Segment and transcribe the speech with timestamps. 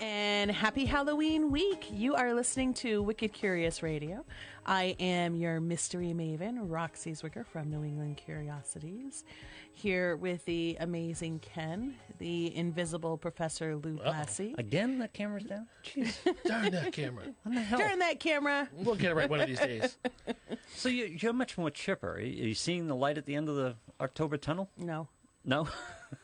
[0.00, 1.86] and happy Halloween week.
[1.92, 4.24] You are listening to Wicked Curious Radio.
[4.66, 9.24] I am your mystery maven, Roxie Zwicker from New England Curiosities,
[9.72, 14.58] here with the amazing Ken, the invisible Professor Lou Blassie.
[14.58, 15.66] Again, the camera's down?
[15.84, 16.16] Jeez.
[16.44, 17.24] Darn that camera.
[17.42, 17.78] What the hell?
[17.78, 18.68] Turn that camera.
[18.72, 19.98] We'll get it right one of these days.
[20.76, 22.14] So you, you're much more chipper.
[22.14, 24.70] Are you seeing the light at the end of the October tunnel?
[24.76, 25.08] No.
[25.44, 25.68] No?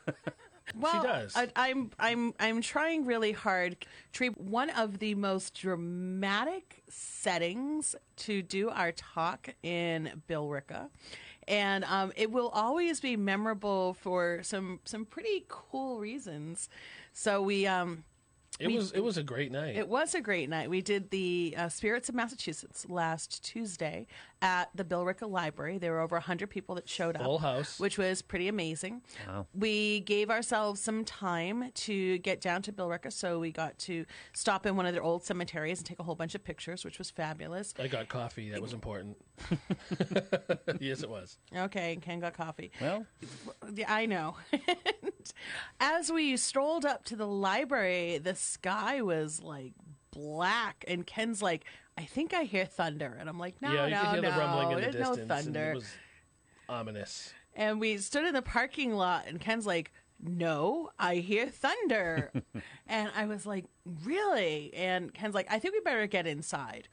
[0.78, 1.32] Well, she does.
[1.36, 3.76] I, I'm I'm I'm trying really hard.
[4.12, 10.88] Tree, one of the most dramatic settings to do our talk in Billerica,
[11.48, 16.68] and um, it will always be memorable for some some pretty cool reasons.
[17.12, 18.04] So we um,
[18.58, 19.76] It was it was a great night.
[19.76, 20.70] it was a great night.
[20.70, 24.06] We did the uh, Spirits of Massachusetts last Tuesday
[24.42, 25.78] at the Billerica Library.
[25.78, 27.22] There were over 100 people that showed up.
[27.22, 27.78] Full house.
[27.78, 29.02] Which was pretty amazing.
[29.26, 29.46] Wow.
[29.54, 34.66] We gave ourselves some time to get down to Billerica, so we got to stop
[34.66, 37.10] in one of their old cemeteries and take a whole bunch of pictures, which was
[37.10, 37.74] fabulous.
[37.78, 38.50] I got coffee.
[38.50, 39.16] That was important.
[40.80, 41.38] yes, it was.
[41.54, 42.70] Okay, Ken got coffee.
[42.80, 43.06] well,
[43.74, 44.36] Yeah, I know.
[45.80, 49.72] As we strolled up to the library, the sky was like
[50.12, 51.64] black, and Ken's like,
[51.98, 54.30] "I think I hear thunder," and I'm like, "No, yeah, you no, could hear no,
[54.30, 55.16] the rumbling in the there's distance.
[55.16, 55.92] no and thunder." it was
[56.68, 57.32] ominous.
[57.54, 62.30] And we stood in the parking lot, and Ken's like, No, I hear thunder.
[62.86, 63.64] and I was like,
[64.04, 64.72] Really?
[64.74, 66.88] And Ken's like, I think we better get inside.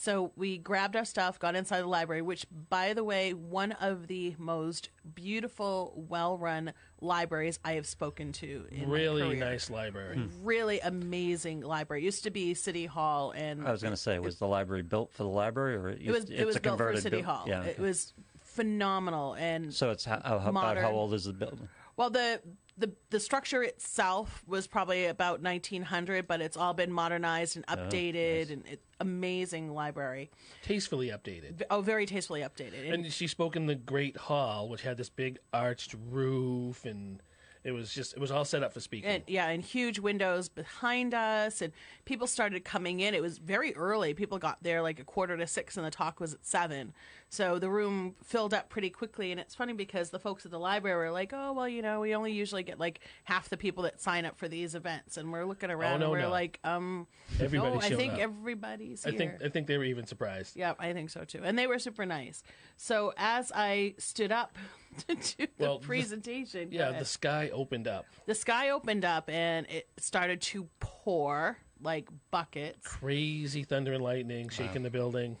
[0.00, 4.06] So we grabbed our stuff, got inside the library, which, by the way, one of
[4.06, 9.44] the most beautiful, well run libraries I have spoken to in Really career.
[9.44, 10.18] nice library.
[10.18, 10.26] Hmm.
[10.46, 12.02] Really amazing library.
[12.02, 14.82] It used to be City Hall, and I was going to say, was the library
[14.84, 17.16] built for the library, or it was it's it was a built for converted City
[17.16, 17.44] buil- Hall.
[17.48, 17.64] Yeah.
[17.64, 17.82] It okay.
[17.82, 20.84] was phenomenal, and So it's how, how, about modern.
[20.84, 21.68] how old is the building?
[21.96, 22.40] Well, the
[22.78, 27.76] the the structure itself was probably about 1900, but it's all been modernized and oh,
[27.76, 30.30] updated, and it, amazing library.
[30.62, 31.62] Tastefully updated.
[31.70, 32.84] Oh, very tastefully updated.
[32.84, 37.20] And, And she spoke in the great hall, which had this big arched roof, and
[37.64, 39.08] it was just it was all set up for speaking.
[39.10, 41.72] and yeah, and huge windows behind us, and
[42.04, 43.14] people started coming in.
[43.14, 44.14] It was very early.
[44.14, 46.92] People got there like a quarter to six, and the talk was at seven.
[47.30, 49.30] So the room filled up pretty quickly.
[49.32, 52.00] And it's funny because the folks at the library were like, "Oh, well, you know,
[52.00, 55.30] we only usually get like half the people that sign up for these events," and
[55.30, 56.30] we're looking around Oh, no, and we're no.
[56.30, 57.06] like, "Um,
[57.38, 58.20] Everybody no, I think up.
[58.20, 60.56] everybody's I here." think I think they were even surprised.
[60.56, 61.40] Yeah, I think so too.
[61.44, 62.42] And they were super nice.
[62.78, 64.56] So as I stood up
[65.08, 68.06] to do the Well, the- presentation, go Yeah, the sky opened up.
[68.26, 72.86] the sky opened up and it started to pour like buckets.
[72.86, 75.36] Crazy thunder and lightning shaking the building.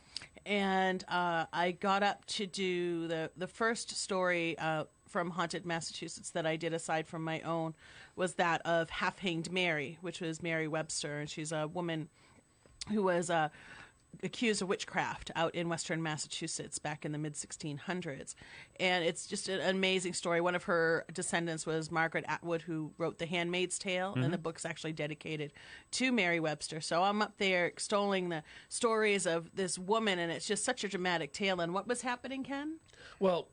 [0.46, 6.30] And uh, I got up to do the the first story uh, from Haunted Massachusetts
[6.30, 7.74] that I did aside from my own
[8.16, 12.08] was that of Half Hanged Mary, which was Mary Webster, and she's a woman
[12.90, 13.48] who was uh,
[14.22, 18.34] accused of witchcraft out in western Massachusetts back in the mid 1600s.
[18.80, 20.40] And it's just an amazing story.
[20.40, 24.42] One of her descendants was Margaret Atwood, who wrote The Handmaid's Tale, and the mm-hmm.
[24.42, 25.52] book's actually dedicated
[25.92, 26.80] to Mary Webster.
[26.80, 30.88] So I'm up there extolling the stories of this woman, and it's just such a
[30.88, 31.60] dramatic tale.
[31.60, 32.78] And what was happening, Ken?
[33.20, 33.48] Well,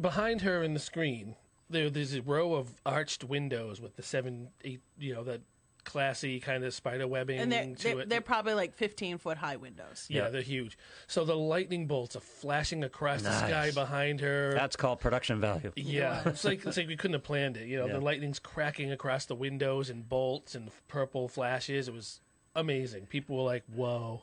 [0.00, 1.36] behind her in the screen,
[1.68, 5.42] there, there's a row of arched windows with the seven, eight, you know, that
[5.84, 8.08] classy kind of spider webbing And they're, to they're, it.
[8.08, 10.06] they're probably like 15 foot high windows.
[10.08, 10.28] yeah, Yeah.
[10.30, 10.76] they're huge.
[11.06, 14.52] So the lightning bolts are flashing across the sky behind her.
[14.54, 15.72] That's called production value.
[15.76, 17.66] yeah, it's like it's like we couldn't have planned it.
[17.66, 17.94] You know, Yeah.
[17.94, 21.88] the lightning's cracking across the windows and bolts and purple flashes.
[21.88, 22.20] It was
[22.54, 23.06] amazing.
[23.06, 24.22] People were like, "Whoa!"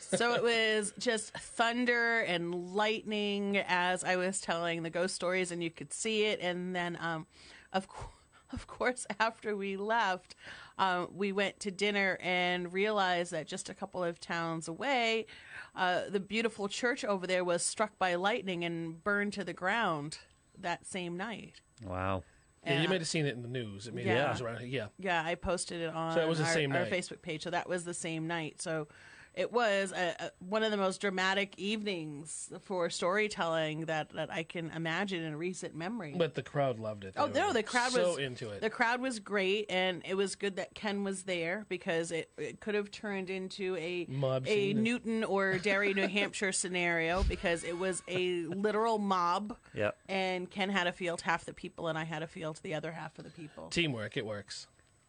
[0.00, 5.62] so it was just thunder and lightning as I was telling the ghost stories, and
[5.62, 6.40] you could see it.
[6.40, 7.26] And then, um,
[7.72, 8.10] of course.
[8.52, 10.34] Of course, after we left,
[10.78, 15.26] um, we went to dinner and realized that just a couple of towns away,
[15.74, 20.18] uh, the beautiful church over there was struck by lightning and burned to the ground
[20.58, 21.60] that same night.
[21.84, 22.22] Wow.
[22.64, 23.86] Yeah, you And- might have seen it in the news.
[23.88, 24.22] It made Yeah.
[24.26, 24.66] the news around.
[24.68, 26.84] Yeah, Yeah, I posted it on So it was the our, same our.
[26.86, 27.42] Facebook page.
[27.42, 28.60] So that was the same night.
[28.62, 28.88] So
[29.36, 34.42] it was a, a, one of the most dramatic evenings for storytelling that, that I
[34.42, 36.14] can imagine in recent memory.
[36.16, 37.14] but the crowd loved it.
[37.16, 37.52] Oh no!
[37.52, 38.62] The crowd was so was into it.
[38.62, 42.60] The crowd was great, and it was good that Ken was there because it, it
[42.60, 44.82] could have turned into a Mob a scene.
[44.82, 49.56] Newton or Derry, New Hampshire scenario because it was a literal mob.
[49.74, 49.96] Yep.
[50.08, 52.92] And Ken had a field half the people, and I had a field the other
[52.92, 53.68] half of the people.
[53.68, 54.66] Teamwork, it works.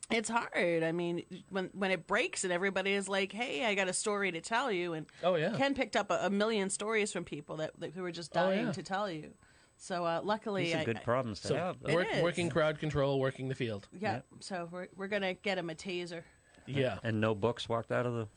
[0.09, 0.83] It's hard.
[0.83, 4.31] I mean, when when it breaks and everybody is like, "Hey, I got a story
[4.31, 5.53] to tell you," and Oh, yeah.
[5.57, 8.47] Ken picked up a, a million stories from people that, that who were just Oh,
[8.47, 8.71] dying yeah.
[8.71, 9.31] to tell you.
[9.75, 11.75] So uh, luckily, These are I- good I- problems to So have.
[11.85, 12.23] It work, is.
[12.23, 13.87] working crowd control, working the field.
[13.99, 14.21] yeah.
[14.39, 16.23] So we're we're gonna get him a taser.
[16.65, 16.99] Yeah.
[17.03, 18.27] And no books walked out of the.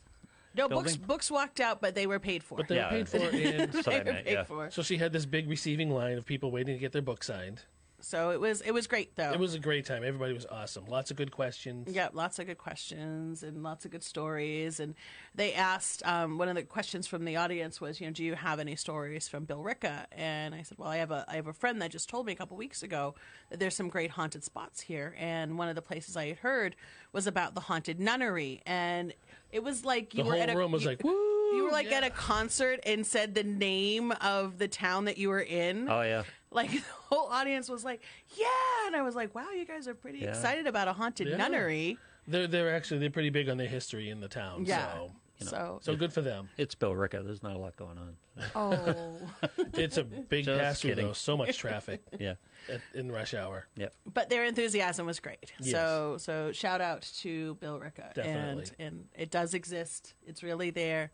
[0.53, 0.91] No books.
[0.91, 1.07] Building?
[1.07, 2.57] Books walked out, but they were paid for.
[2.57, 2.91] But they Yeah.
[2.91, 3.57] were paid for, and they
[3.99, 4.43] were paid Yeah.
[4.43, 4.69] for.
[4.71, 7.61] so she had this big receiving line of people waiting to get their book signed.
[8.01, 9.31] So it was it was great though.
[9.31, 10.03] It was a great time.
[10.03, 10.85] Everybody was awesome.
[10.87, 11.87] Lots of good questions.
[11.93, 14.79] Yeah, lots of good questions and lots of good stories.
[14.79, 14.95] And
[15.35, 18.35] they asked um, one of the questions from the audience was, you know, do you
[18.35, 20.05] have any stories from Billerica?
[20.11, 22.33] And I said, well, I have a I have a friend that just told me
[22.33, 23.15] a couple weeks ago
[23.49, 25.15] that there's some great haunted spots here.
[25.17, 26.75] And one of the places I had heard
[27.13, 29.13] was about the haunted nunnery, and
[29.51, 31.11] it was like you The were whole at a room was you- like, "Woo!"
[31.53, 35.27] You were like at a concert and said the name of the town that you
[35.27, 35.89] were in.
[35.89, 36.23] Oh yeah.
[36.51, 38.01] Like the whole audience was like,
[38.37, 38.47] "Yeah!"
[38.87, 40.29] And I was like, "Wow, you guys are pretty Yeah.
[40.29, 41.37] excited about a haunted Yeah.
[41.37, 44.65] nunnery." They're they're actually they're pretty big on their history in the town.
[44.65, 44.91] Yeah.
[44.93, 45.11] So
[45.47, 46.49] So, so good for them.
[46.57, 47.25] It's Billerica.
[47.25, 48.15] There's not a lot going on.
[48.53, 49.17] oh,
[49.73, 51.07] It's a big Just pass through kidding.
[51.07, 51.13] though.
[51.13, 52.35] So much traffic Yeah.
[52.69, 53.65] at, in rush hour.
[53.75, 53.93] Yep.
[54.13, 55.51] but their enthusiasm was great.
[55.59, 55.71] Yes.
[55.71, 58.65] So, so shout out to Billerica, Definitely.
[58.77, 60.13] and and it does exist.
[60.27, 61.11] It's really there.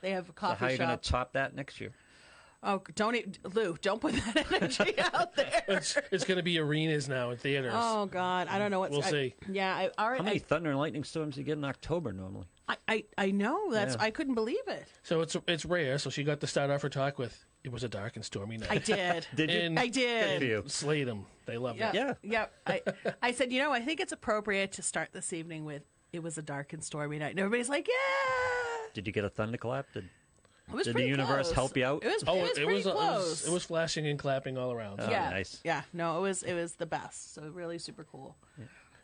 [0.00, 1.02] They have a So coffee how are you going shop.
[1.02, 1.92] to top that next year?
[2.66, 3.24] Oh, don't e-
[3.54, 5.62] Lou, don't put that energy out there.
[5.68, 7.72] It's it's going to be arenas now in theaters.
[7.74, 8.92] Oh God, I don't know what's.
[8.92, 9.34] We'll I- see.
[9.50, 10.18] yeah, I already.
[10.18, 12.46] How many I, thunder and lightning storms do you get in October normally?
[12.68, 13.94] I, I, I know that's.
[13.94, 14.02] Yeah.
[14.02, 14.86] I couldn't believe it.
[15.02, 15.98] So it's it's rare.
[15.98, 18.58] So she got to start off her talk with it was a dark and stormy
[18.58, 18.70] night.
[18.70, 19.26] I did.
[19.34, 19.58] Did you?
[19.60, 20.24] And- I did.
[20.24, 20.62] Good for you.
[20.66, 21.26] Slayed them.
[21.46, 21.90] They loved Yeah.
[21.90, 21.94] it.
[21.94, 22.14] Yeah.
[22.22, 22.46] Yeah.
[22.66, 22.82] I,
[23.22, 25.82] I said, you know, I think it's appropriate to start this evening with
[26.12, 27.30] it was a dark and stormy night.
[27.30, 28.86] And everybody's like, yeah.
[28.94, 29.86] Did you get a thunderclap?
[29.92, 30.08] Did
[30.68, 31.52] It was Did the pretty universe close.
[31.52, 32.02] help you out?
[32.04, 33.18] It was, Oh, it was it pretty was, it close.
[33.18, 35.00] was it was flashing and clapping all around.
[35.00, 35.30] Oh, yeah.
[35.30, 35.60] nice.
[35.64, 35.82] Yeah.
[35.92, 37.34] No, it was it was the best.
[37.34, 38.36] So really super cool.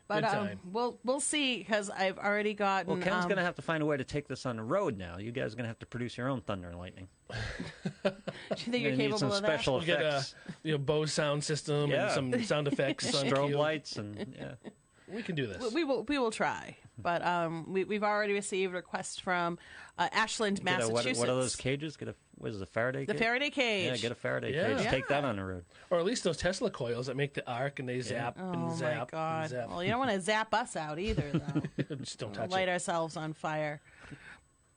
[0.09, 0.61] But Good um, time.
[0.65, 2.89] we'll we'll see because I've already gotten.
[2.93, 4.63] Well, Ken's um, going to have to find a way to take this on the
[4.65, 5.17] road now.
[5.19, 7.07] You guys are going to have to produce your own thunder and lightning.
[7.31, 7.37] Do
[8.05, 8.13] you
[8.57, 10.79] think you're You're gonna need capable some of special We'll get a effects, you know
[10.79, 12.13] Bose sound system Yeah.
[12.19, 13.57] and some sound effects on strobe cue.
[13.59, 14.55] lights, and yeah.
[15.13, 15.59] We can do this.
[15.59, 15.73] that?
[15.73, 16.77] We will we will try.
[16.99, 19.59] But um, we, we've already received requests from
[19.99, 21.19] uh, Ashland, Get a- what, Massachusetts.
[21.19, 21.97] what are those cages?
[21.97, 23.05] Get a what is it, a Faraday?
[23.07, 23.23] The cage?
[23.23, 23.87] Faraday cage.
[23.91, 24.77] Yeah, get a Faraday Yeah.
[24.77, 24.91] cage.
[24.91, 25.65] Take that on the road.
[25.91, 28.63] or at least those Tesla coils that make the arc and they zap Oh and
[28.63, 29.41] my zap god!
[29.43, 29.69] and zap.
[29.71, 31.95] Well, you don't want to zap us out either, though.
[31.97, 32.73] Just don't touch Light it.
[32.73, 33.81] ourselves on fire.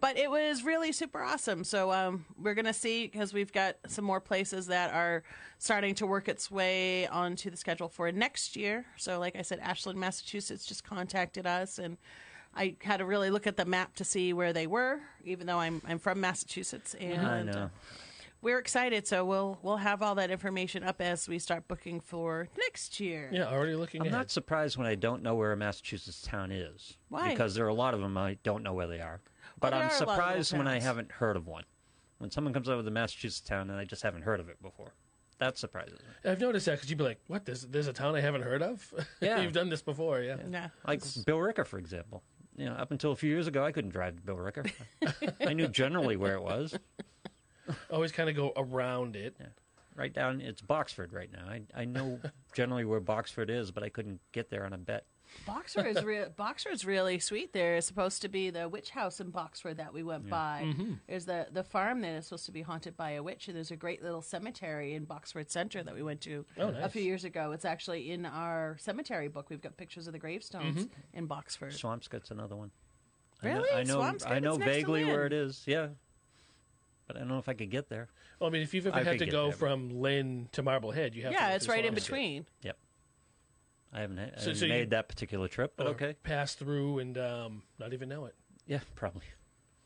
[0.06, 1.64] But it was really super awesome.
[1.64, 5.24] So um, we're gonna see because we've got some more places that are
[5.58, 8.86] starting to work its way onto the schedule for next year.
[8.98, 11.98] So, like I said, Ashland, Massachusetts just contacted us, and
[12.56, 15.58] I had to really look at the map to see where they were, even though
[15.58, 17.52] I'm I'm from Massachusetts, and I know.
[17.52, 17.70] uh,
[18.44, 19.08] we're excited.
[19.08, 23.32] So we'll we'll have all that information up as we start booking for next year.
[23.34, 24.20] Yeah, already looking I'm ahead.
[24.20, 26.96] not surprised when I don't know where a Massachusetts town is.
[27.10, 27.32] Why?
[27.32, 29.20] Because there are a lot of them I don't know where they are.
[29.60, 31.64] But there I'm are a lot of little surprised when I haven't heard of one.
[32.18, 34.62] When someone comes up with a Massachusetts town and I just haven't heard of it
[34.62, 34.94] before.
[35.38, 36.32] That surprises me.
[36.32, 37.46] I've noticed that because you'd be like, "What?
[37.46, 39.42] There's there's a town I haven't heard of." Yeah.
[39.42, 40.38] You've done this before, yeah.
[40.50, 40.70] Yeah.
[40.88, 42.24] Like Billerica, for example.
[42.56, 44.72] You know, up until a few years ago, I couldn't drive to Billerica.
[45.46, 46.78] I knew generally where it was.
[47.92, 49.36] Always kind of go around it.
[49.96, 51.46] Right down, it's Boxford right now.
[51.50, 52.20] I, I know
[52.54, 55.06] generally where Boxford is, but I couldn't get there on a bet.
[55.46, 57.54] Boxer is re- Boxer is really sweet.
[57.54, 60.64] There is supposed to be the witch house in Boxford that we went by.
[60.66, 60.94] Mm-hmm.
[61.08, 63.72] There's the the farm that is supposed to be haunted by a witch, and there's
[63.72, 67.24] a great little cemetery in Boxford Center that we went to Oh, a few years
[67.26, 67.52] ago.
[67.52, 69.50] It's actually in our cemetery book.
[69.50, 71.18] We've got pictures of the gravestones Mm-hmm.
[71.18, 71.74] in Boxford.
[71.74, 72.72] Swampscott's another one.
[73.44, 73.70] Really?
[73.72, 74.02] I know.
[74.02, 75.64] I know, I know It's next to vaguely where it is.
[75.68, 75.88] Yeah,
[77.08, 78.08] but I don't know if I could get there.
[78.40, 81.16] Well, I mean, if you've ever I had to go there, from Lynn to Marblehead,
[81.16, 82.46] you have to Yeah, go it's through right in between.
[82.64, 82.78] Yep.
[83.96, 86.16] I haven't, I haven't so you- made that particular trip, but Or okay.
[86.24, 88.36] Pass through and um, not even know it.
[88.68, 89.24] Yeah, probably.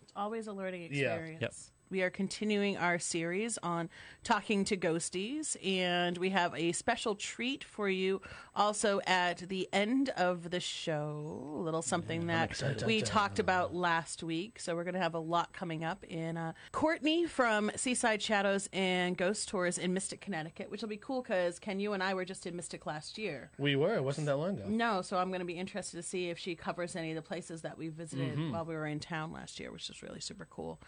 [0.02, 1.08] It's always a learning experience.
[1.08, 1.14] Yeah.
[1.16, 1.42] experience.
[1.42, 1.54] Yep.
[1.92, 3.90] We are continuing our series on
[4.24, 8.22] talking to ghosties, and we have a special treat for you
[8.56, 11.42] also at the end of the show.
[11.56, 12.86] A little something that excited.
[12.86, 14.60] we talked about last week.
[14.60, 16.04] So we're going to have a lot coming up.
[16.04, 20.98] In uh, Courtney from Seaside Shadows and Ghost Tours in Mystic, Connecticut, which will be
[20.98, 23.50] cool because Ken, you and I were just in Mystic last year.
[23.58, 23.96] We were.
[23.96, 24.66] It wasn't that long ago.
[24.68, 27.24] No, so I'm going to be interested to see if she covers any of the
[27.24, 30.46] places that we visited while we were in town last year, which is really super
[30.52, 30.80] cool.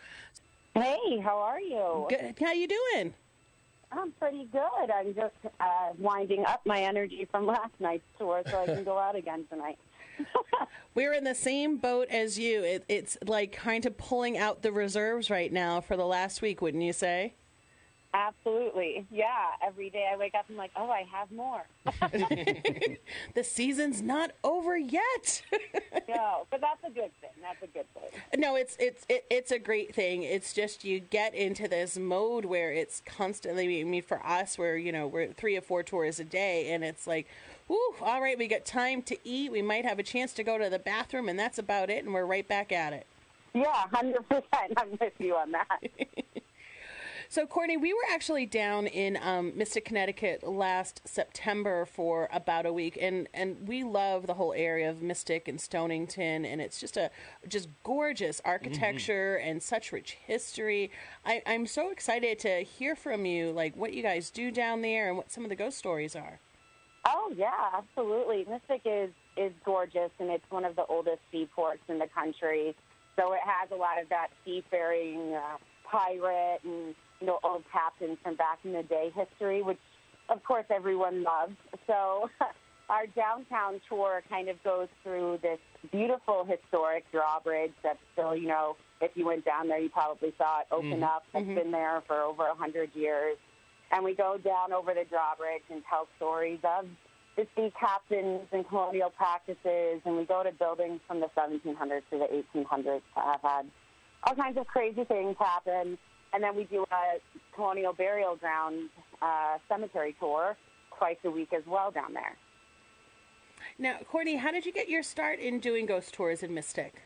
[0.74, 2.08] Hey, how are you?
[2.10, 2.36] Good.
[2.40, 3.14] How you doing?
[3.92, 4.90] I'm pretty good.
[4.94, 8.98] I'm just uh, winding up my energy from last night's tour so I can go
[8.98, 9.78] out again tonight.
[10.96, 12.64] We're in the same boat as you.
[12.64, 16.62] It, it's like kind of pulling out the reserves right now for the last week,
[16.62, 17.34] wouldn't you say?
[18.14, 19.06] Absolutely.
[19.12, 19.28] Yeah.
[19.66, 21.66] Every day I wake up and I'm like, oh, I have more.
[23.34, 25.42] The season's not over yet.
[26.10, 27.30] no, but that's a good thing.
[27.42, 28.40] That's a good thing.
[28.40, 30.24] no, it's it's it, it's a great thing.
[30.24, 33.82] It's just you get into this mode where it's constantly.
[33.82, 36.84] I mean, for us, we're you know we're three or four tours a day, and
[36.84, 37.28] it's like,
[37.68, 39.52] Woo, all right, we got time to eat.
[39.52, 42.14] We might have a chance to go to the bathroom, and that's about it, and
[42.14, 43.06] we're right back at it.
[43.54, 44.74] Yeah, hundred percent.
[44.78, 45.80] I'm with you on that.
[47.32, 52.74] So, Courtney, we were actually down in um, Mystic, Connecticut last September for about a
[52.74, 56.98] week, and, and we love the whole area of Mystic and Stonington, and it's just
[56.98, 57.10] a
[57.48, 60.92] just gorgeous architecture and such rich history.
[61.26, 65.08] I, I'm so excited to hear from you, like what you guys do down there
[65.08, 66.42] and what some of the ghost stories are.
[67.06, 68.46] Oh yeah, absolutely.
[68.50, 72.76] Mystic is is gorgeous, and it's one of the oldest seaports in the country.
[73.16, 78.18] So it has a lot of that seafaring uh, pirate and you know old captains
[78.24, 79.80] from back in the day history, which
[80.30, 81.56] of course everyone loves.
[81.88, 82.30] So
[82.90, 85.60] our downtown tour kind of goes through this
[85.92, 90.60] beautiful historic drawbridge that's still, you know, if you went down there, you probably saw
[90.60, 91.04] it open mm-hmm.
[91.04, 91.24] up.
[91.34, 91.56] It's mm-hmm.
[91.56, 93.38] been there for over a hundred years.
[93.92, 96.86] And we go down over the drawbridge and tell stories of
[97.38, 100.02] the sea captains and colonial practices.
[100.06, 103.72] And we go to buildings from the 1700s to the 1800s that have had
[104.24, 105.98] all kinds of crazy things happen.
[106.34, 107.20] And then we do a
[107.56, 108.90] colonial burial ground
[109.22, 110.56] uh, cemetery tour
[110.98, 112.38] twice a week as well down there.
[113.78, 117.04] Now, Courtney, how did you get your start in doing ghost tours in Mystic?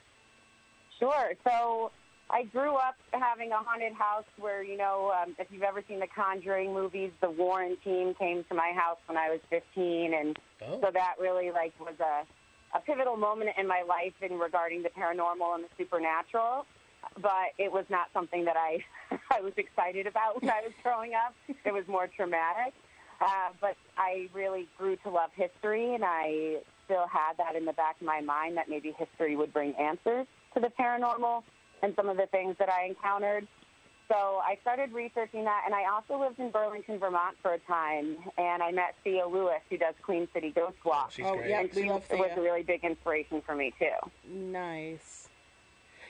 [0.99, 1.33] Sure.
[1.45, 1.91] So
[2.29, 5.99] I grew up having a haunted house where, you know, um, if you've ever seen
[5.99, 10.37] the Conjuring movies, the Warren team came to my house when I was 15, and
[10.61, 10.79] Oh.
[10.81, 12.23] so that really like was a
[12.75, 16.65] a pivotal moment in my life in regarding the paranormal and the supernatural.
[17.21, 18.83] But it was not something that I
[19.31, 21.33] I was excited about when I was growing up.
[21.65, 22.73] It was more traumatic.
[23.21, 27.71] Uh, but I really grew to love history, and I still had that in the
[27.73, 31.43] back of my mind that maybe history would bring answers to the paranormal
[31.81, 33.47] and some of the things that I encountered.
[34.07, 38.17] So I started researching that, and I also lived in Burlington, Vermont for a time,
[38.37, 41.11] and I met Thea Lewis, who does Queen City Ghost Walk.
[41.11, 41.61] She's Oh, yeah.
[41.61, 44.29] and we she love was a really big inspiration for me too.
[44.29, 45.24] Nice.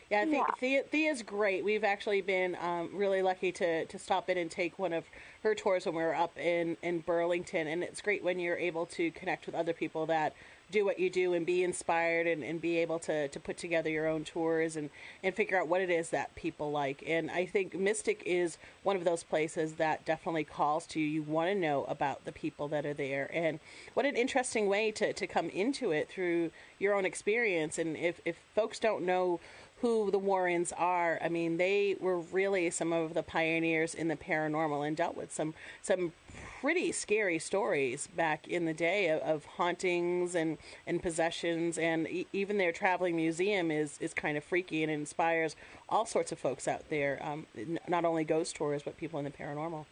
[0.09, 0.53] Yeah, I think Yeah.
[0.59, 1.63] Thea, Thea's great.
[1.63, 5.05] We've actually been um, really lucky to, to stop in and take one of
[5.41, 7.67] her tours when we were up in, in Burlington.
[7.67, 10.33] And it's great when you're able to connect with other people that
[10.71, 13.89] do what you do and be inspired and, and be able to, to put together
[13.89, 14.89] your own tours and,
[15.23, 17.03] and figure out what it is that people like.
[17.05, 21.05] And I think Mystic is one of those places that definitely calls to you.
[21.05, 23.29] You want to know about the people that are there.
[23.33, 23.59] And
[23.93, 27.77] what an interesting way to, to come into it through your own experience.
[27.77, 29.39] And if, if folks don't know
[29.85, 31.19] who the Warrens are.
[31.23, 35.31] I mean, they were really some of the pioneers in the paranormal and dealt with
[35.31, 36.11] some some
[36.59, 41.77] pretty scary stories back in the day of, of hauntings and, and possessions.
[41.77, 45.55] And e- even their traveling museum is, is kind of freaky and inspires
[45.87, 49.25] all sorts of folks out there, um, n- not only ghost tours, but people in
[49.25, 49.85] the paranormal.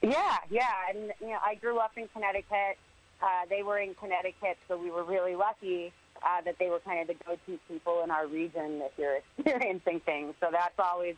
[0.00, 2.78] Yeah, yeah, and you know, I grew up in Connecticut.
[3.20, 7.00] Uh, they were in Connecticut, so we were really lucky uh, that they were kind
[7.00, 10.34] of the go-to people in our region if you're experiencing things.
[10.40, 11.16] So that's always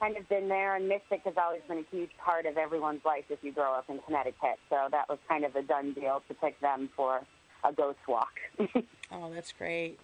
[0.00, 3.24] kind of been there, and Mystic has always been a huge part of everyone's life
[3.30, 4.58] if you grow up in Connecticut.
[4.68, 7.20] So that was kind of a done deal to pick them for
[7.64, 8.32] a ghost walk.
[9.14, 10.00] Oh, that's great.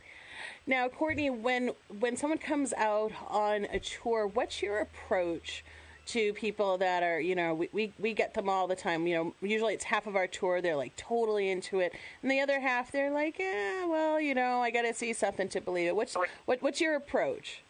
[0.66, 5.64] Now, Courtney, when when someone comes out on a tour, what's your approach
[6.08, 9.06] to people that are, you know, we, we, we get them all the time.
[9.06, 11.92] You know, usually it's half of our tour, they're like totally into it.
[12.22, 15.48] And the other half, they're like, yeah, well, you know, I got to see something
[15.50, 15.96] to believe it.
[15.96, 17.62] What's, what, what's your approach?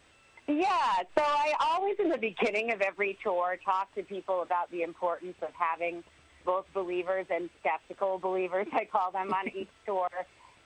[0.46, 4.82] Yeah, so I always in the beginning of every tour talk to people about the
[4.82, 6.02] importance of having
[6.46, 10.08] both believers and skeptical believers, I call them on each tour,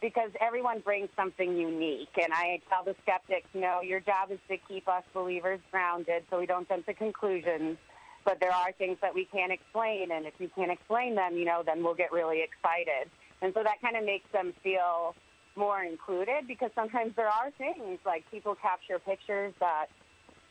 [0.02, 2.10] because everyone brings something unique.
[2.22, 6.38] And I tell the skeptics, no, your job is to keep us believers grounded so
[6.38, 7.78] we don't jump to conclusions.
[8.24, 11.44] But there are things that we can't explain, and if you can't explain them, you
[11.44, 13.10] know, then we'll get really excited.
[13.40, 15.16] And so that kind of makes them feel
[15.56, 19.86] more included because sometimes there are things like people capture pictures that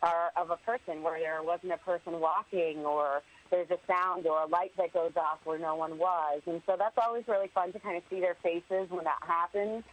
[0.02, 4.42] are of a person where there wasn't a person walking or there's a sound or
[4.42, 6.42] a light that goes off where no one was.
[6.48, 9.84] And so that's always really fun to kind of see their faces when that happens.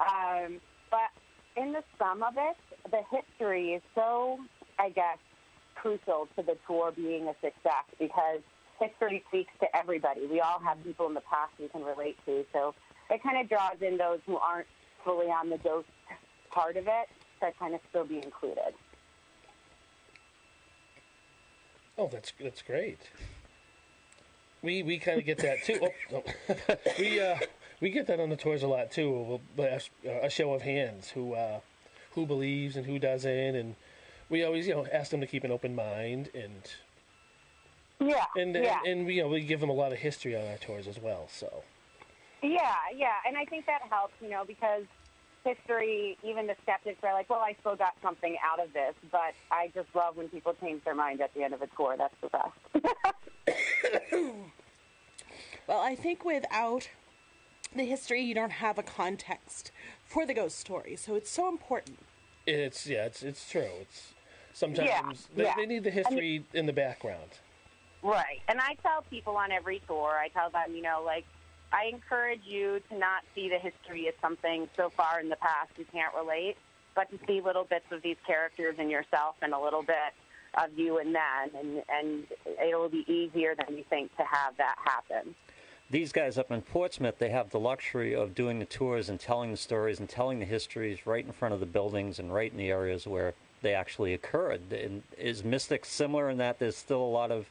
[0.00, 1.10] Um, but
[1.56, 2.56] in the sum of it,
[2.90, 4.38] the history is so,
[4.78, 5.18] I guess,
[5.76, 8.40] crucial to the tour being a success because
[8.80, 10.26] history speaks to everybody.
[10.26, 12.44] We all have people in the past we can relate to.
[12.52, 12.74] So
[13.10, 14.66] it kind of draws in those who aren't
[15.04, 15.88] fully on the ghost
[16.50, 17.08] part of it
[17.40, 18.74] to kind of still be included.
[21.96, 22.98] Oh, that's that's great.
[24.62, 25.88] We we kind of get that too.
[26.12, 26.22] Oh,
[26.98, 27.38] we uh,
[27.80, 29.40] we get that on the tours a lot too.
[29.56, 29.80] We'll, a,
[30.26, 31.60] a show of hands who uh,
[32.12, 33.76] who believes and who doesn't, and
[34.28, 36.62] we always you know ask them to keep an open mind and
[38.00, 38.78] Yeah, and yeah.
[38.84, 40.88] and, and we, you know we give them a lot of history on our tours
[40.88, 41.28] as well.
[41.30, 41.62] So
[42.42, 44.84] Yeah, yeah, and I think that helps, you know, because
[45.44, 49.34] history, even the skeptics are like, well, I still got something out of this, but
[49.50, 51.96] I just love when people change their mind at the end of a tour.
[51.96, 54.24] That's the best.
[55.66, 56.88] Well, I think without
[57.74, 59.72] the history, you don't have a context
[60.04, 60.96] for the ghost story.
[60.96, 61.98] So it's so important.
[62.46, 63.68] It's yeah, it's it's true.
[63.80, 64.14] It's
[64.52, 65.54] sometimes Yeah, they, yeah.
[65.56, 67.30] they need the history in the background.
[68.02, 68.40] Right.
[68.48, 71.24] And I tell people on every tour, I tell them, you know, like,
[71.74, 75.70] I encourage you to not see the history as something so far in the past
[75.76, 76.56] you can't relate,
[76.94, 80.14] but to see little bits of these characters in yourself and a little bit
[80.54, 81.50] of you in them.
[81.58, 82.24] And, and
[82.64, 85.34] it'll be easier than you think to have that happen.
[85.90, 89.50] These guys up in Portsmouth, they have the luxury of doing the tours and telling
[89.50, 92.56] the stories and telling the histories right in front of the buildings and right in
[92.56, 94.72] the areas where they actually occurred.
[94.72, 97.50] And is Mystic similar in that there's still a lot of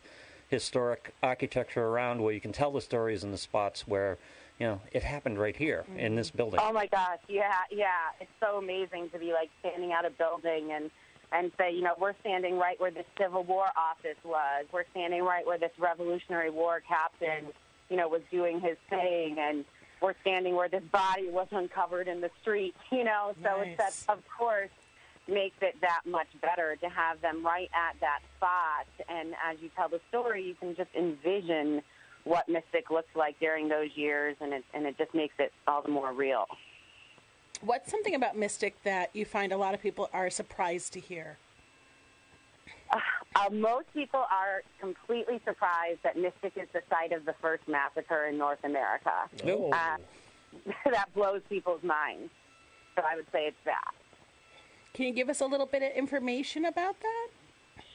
[0.53, 4.19] historic architecture around where you can tell the stories in the spots where,
[4.59, 6.37] you know, it happened right here in this mm-hmm.
[6.37, 6.59] building.
[6.61, 8.11] Oh my gosh, yeah, yeah.
[8.21, 10.91] It's so amazing to be like standing out a building and
[11.31, 14.65] and say, you know, we're standing right where the Civil War office was.
[14.71, 17.47] We're standing right where this Revolutionary War captain,
[17.89, 19.65] you know, was doing his thing and
[20.03, 23.33] we're standing where this body was uncovered in the street, you know.
[23.41, 24.03] So it's Nice.
[24.03, 24.69] that of course
[25.27, 29.69] makes it that much better to have them right at that spot and as you
[29.75, 31.81] tell the story you can just envision
[32.25, 35.81] what Mystic looks like during those years and it and it just makes it all
[35.81, 36.45] the more real.
[37.61, 41.37] What's something about Mystic that you find a lot of people are surprised to hear?
[43.35, 48.25] Uh, most people are completely surprised that Mystic is the site of the first massacre
[48.25, 49.11] in North America.
[49.45, 49.97] Oh, Uh,
[50.91, 52.29] that blows people's minds.
[52.95, 53.91] So I would say it's that.
[54.93, 57.27] Can you give us a little bit of information about that?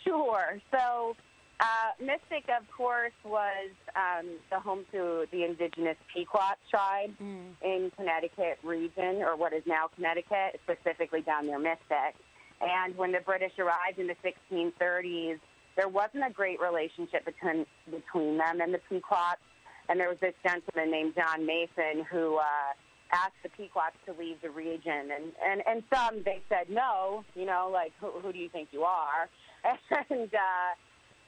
[0.04, 0.60] Sure.
[0.72, 1.14] So
[1.60, 1.64] uh,
[2.00, 7.14] Mystic, of course, was um, the home to the indigenous Pequot tribe
[7.62, 12.14] in Connecticut region, or what is now Connecticut, specifically down near Mystic.
[12.60, 15.38] And when the British arrived in the 1630s,
[15.76, 19.40] there wasn't a great relationship between between them and the Pequots.
[19.88, 22.74] And there was this gentleman named John Mason who uh,
[23.12, 25.10] asked the Pequots to leave the region.
[25.14, 28.68] And, and, and some, they said no, you know, like, who, who do you think
[28.72, 29.28] you are?
[30.10, 30.70] And uh,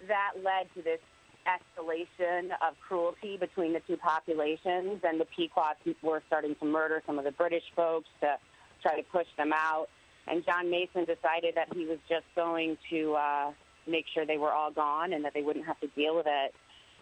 [0.09, 1.01] that led to this
[1.47, 5.01] escalation of cruelty between the two populations.
[5.03, 8.37] And the Pequots were starting to murder some of the British folks to
[8.83, 9.89] try to push them out.
[10.27, 13.53] And John Mason decided that he was just going to uh,
[13.87, 16.55] make sure they were all gone and that they wouldn't have to deal with it.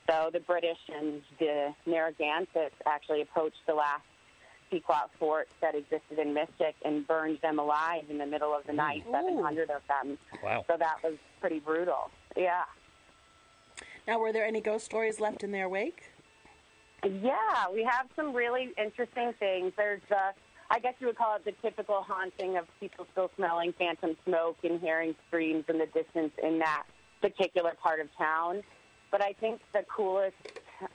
[0.08, 4.02] So the British and the Narragansett actually approached the last
[4.70, 8.72] Pequot fort that existed in Mystic and burned them alive in the middle of the
[8.72, 8.76] mm.
[8.76, 9.12] night, Ooh.
[9.12, 10.18] 700 of them.
[10.42, 10.64] Wow.
[10.68, 12.10] So that was pretty brutal.
[12.36, 12.64] Yeah.
[14.06, 16.04] Now, were there any ghost stories left in their wake?
[17.04, 19.72] Yeah, we have some really interesting things.
[19.76, 20.32] There's the,
[20.70, 24.56] I guess you would call it the typical haunting of people still smelling phantom smoke
[24.64, 26.84] and hearing screams in the distance in that
[27.20, 28.62] particular part of town.
[29.10, 30.36] But I think the coolest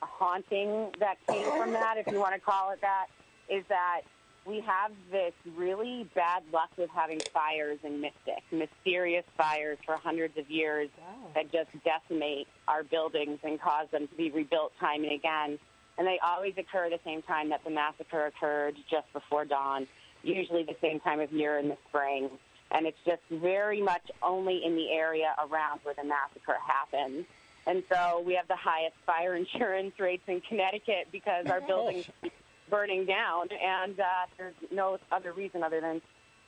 [0.01, 3.07] haunting that came from that, if you want to call it that,
[3.53, 4.01] is that
[4.45, 10.37] we have this really bad luck with having fires in Mystic, mysterious fires for hundreds
[10.37, 10.89] of years
[11.33, 15.59] that just decimate our buildings and cause them to be rebuilt time and again.
[15.97, 19.87] And they always occur the same time that the massacre occurred, just before dawn,
[20.23, 22.29] usually the same time of year in the spring.
[22.71, 27.25] And it's just very much only in the area around where the massacre happened.
[27.65, 32.07] And so we have the highest fire insurance rates in Connecticut because our oh buildings
[32.21, 32.33] keep
[32.69, 34.03] burning down, and uh,
[34.37, 36.01] there's no other reason other than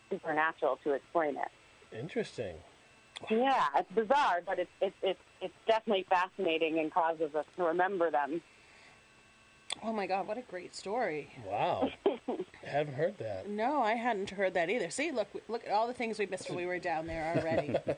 [0.09, 1.97] supernatural to explain it.
[1.97, 2.55] interesting.
[3.29, 8.11] Yeah, it's bizarre, but it's it's it's, it's definitely fascinating and causes us to remember
[8.11, 8.41] them.
[9.83, 11.33] Oh my God, what a great story!
[11.45, 13.49] Wow, I haven't heard that.
[13.49, 14.89] No, I hadn't heard that either.
[14.89, 17.75] See, look, look at all the things we missed when we were down there already.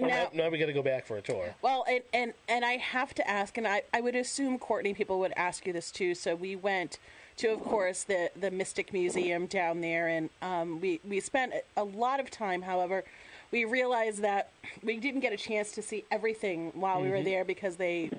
[0.00, 1.54] Now, now, now we got to go back for a tour.
[1.62, 5.18] well, and, and and I have to ask, and I, I would assume Courtney people
[5.18, 6.14] would ask you this too.
[6.14, 6.98] So we went
[7.38, 11.84] to, of course, the the Mystic Museum down there, and um, we we spent a
[11.84, 12.62] lot of time.
[12.62, 13.04] However,
[13.50, 17.44] we realized that we didn't get a chance to see everything while we were there
[17.44, 18.10] because they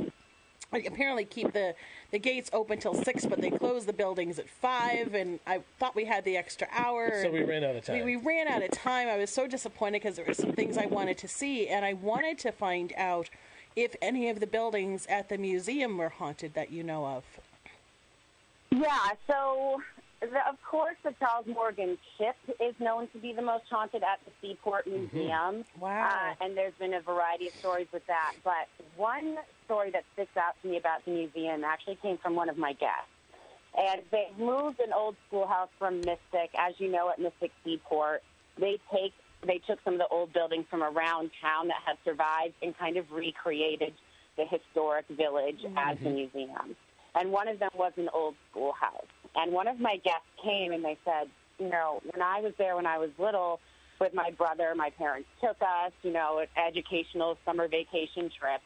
[0.72, 1.76] apparently keep the
[2.12, 5.14] the gates open till six, but they close the buildings at five.
[5.14, 7.22] And I thought we had the extra hour.
[7.22, 8.04] So we ran out of time.
[8.04, 9.08] We, we ran out of time.
[9.08, 11.94] I was so disappointed because there were some things I wanted to see, and I
[11.94, 13.30] wanted to find out
[13.76, 17.24] if any of the buildings at the museum were haunted that you know of.
[18.72, 19.82] Yeah, so
[20.22, 24.20] the, of course the Charles Morgan ship is known to be the most haunted at
[24.26, 25.64] the Seaport Museum.
[25.80, 26.10] Wow.
[26.10, 28.34] Uh, and there's been a variety of stories with that.
[28.44, 32.50] But one story that sticks out to me about the museum actually came from one
[32.50, 33.10] of my guests.
[33.78, 38.24] And they moved an old schoolhouse from Mystic, as you know, at Mystic Seaport.
[38.58, 39.14] They take
[39.46, 42.98] they took some of the old buildings from around town that had survived and kind
[42.98, 43.94] of recreated
[44.36, 46.76] the historic village as a museum.
[47.16, 49.08] And one of them was an old schoolhouse.
[49.36, 52.76] And one of my guests came and they said, you know, when I was there
[52.76, 53.60] when I was little
[54.00, 58.62] with my brother, my parents took us, you know, an educational summer vacation trip.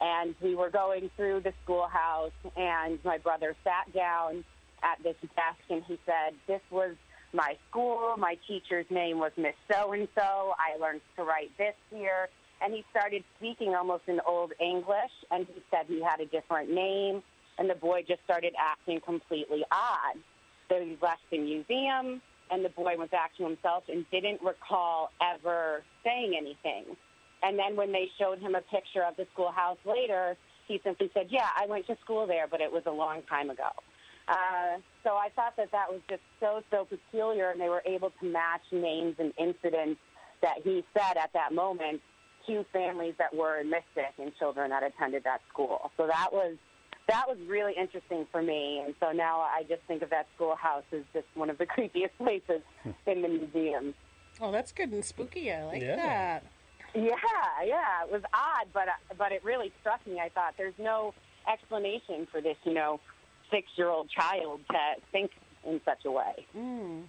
[0.00, 4.44] And we were going through the schoolhouse and my brother sat down
[4.82, 6.94] at this desk and he said, this was
[7.32, 8.14] my school.
[8.18, 10.54] My teacher's name was Miss So and So.
[10.58, 12.28] I learned to write this here.
[12.62, 16.70] And he started speaking almost in Old English, and he said he had a different
[16.72, 17.22] name,
[17.58, 20.16] and the boy just started acting completely odd.
[20.68, 25.82] He left the museum, and the boy went back to himself and didn't recall ever
[26.04, 26.96] saying anything.
[27.42, 31.28] And then when they showed him a picture of the schoolhouse later, he simply said,
[31.30, 33.70] yeah, I went to school there, but it was a long time ago.
[34.28, 38.10] Uh, so I thought that that was just so, so peculiar, and they were able
[38.20, 40.00] to match names and incidents
[40.42, 42.00] that he said at that moment
[42.46, 45.90] to families that were in Mystic and children that attended that school.
[45.96, 46.56] So that was
[47.08, 50.82] that was really interesting for me, and so now I just think of that schoolhouse
[50.92, 52.90] as just one of the creepiest places hmm.
[53.06, 53.94] in the museum.
[54.40, 55.52] Oh, that's good and spooky.
[55.52, 55.96] I like Yeah.
[55.96, 56.44] that.
[56.94, 57.12] Yeah,
[57.64, 60.18] yeah, it was odd, but uh, but it really struck me.
[60.18, 61.12] I thought there's no
[61.50, 63.00] explanation for this, you know,
[63.50, 64.78] six-year-old child to
[65.12, 65.30] think
[65.64, 66.46] in such a way.
[66.52, 67.00] Hmm.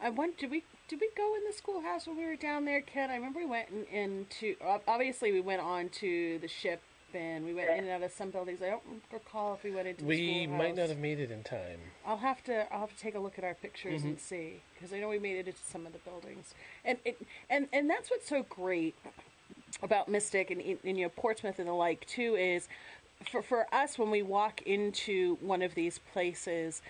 [0.00, 0.38] I went.
[0.38, 3.10] Did we did we go in the schoolhouse when we were down there, Ken?
[3.10, 4.56] I remember we went in, into.
[4.64, 6.80] ob- Obviously, we went on to the ship
[7.14, 8.60] and we went in and out of some buildings.
[8.62, 10.02] I don't recall if we went into.
[10.02, 11.80] the We might not have made it in time.
[12.06, 12.72] I'll have to.
[12.72, 14.08] I'll have to take a look at our pictures Mm-hmm.
[14.10, 17.20] and see because I know we made it into some of the buildings, and it,
[17.48, 18.94] and and that's what's so great
[19.82, 22.68] about Mystic and, and you know Portsmouth and the like too is
[23.30, 26.82] for for us when we walk into one of these places.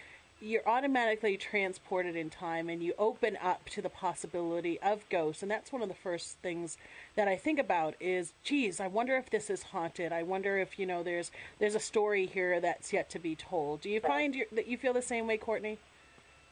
[0.42, 5.50] You're automatically transported in time, and you open up to the possibility of ghosts, and
[5.50, 6.78] that's one of the first things
[7.14, 10.14] that I think about is, geez, I wonder if this is haunted.
[10.14, 13.82] I wonder if you know there's there's a story here that's yet to be told.
[13.82, 15.78] Do you find you that you feel the same way, Courtney?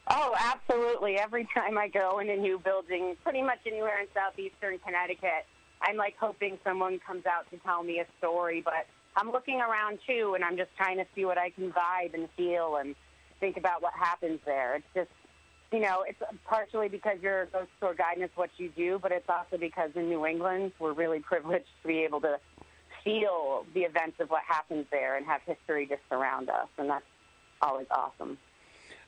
[0.07, 1.16] Oh, absolutely.
[1.16, 5.46] Every time I go in a new building, pretty much anywhere in southeastern Connecticut,
[5.81, 8.61] I'm like hoping someone comes out to tell me a story.
[8.62, 12.12] But I'm looking around too, and I'm just trying to see what I can vibe
[12.12, 12.94] and feel and
[13.40, 14.77] think about what happens there.
[14.77, 15.11] It's just,
[15.72, 19.29] you know, it's partially because you're ghost tour guide it's what you do, but it's
[19.29, 22.38] also because in New England, we're really privileged to be able to
[23.05, 26.68] feel the events of what happens there and have history just surround us.
[26.79, 27.05] And that's
[27.62, 28.38] always awesome.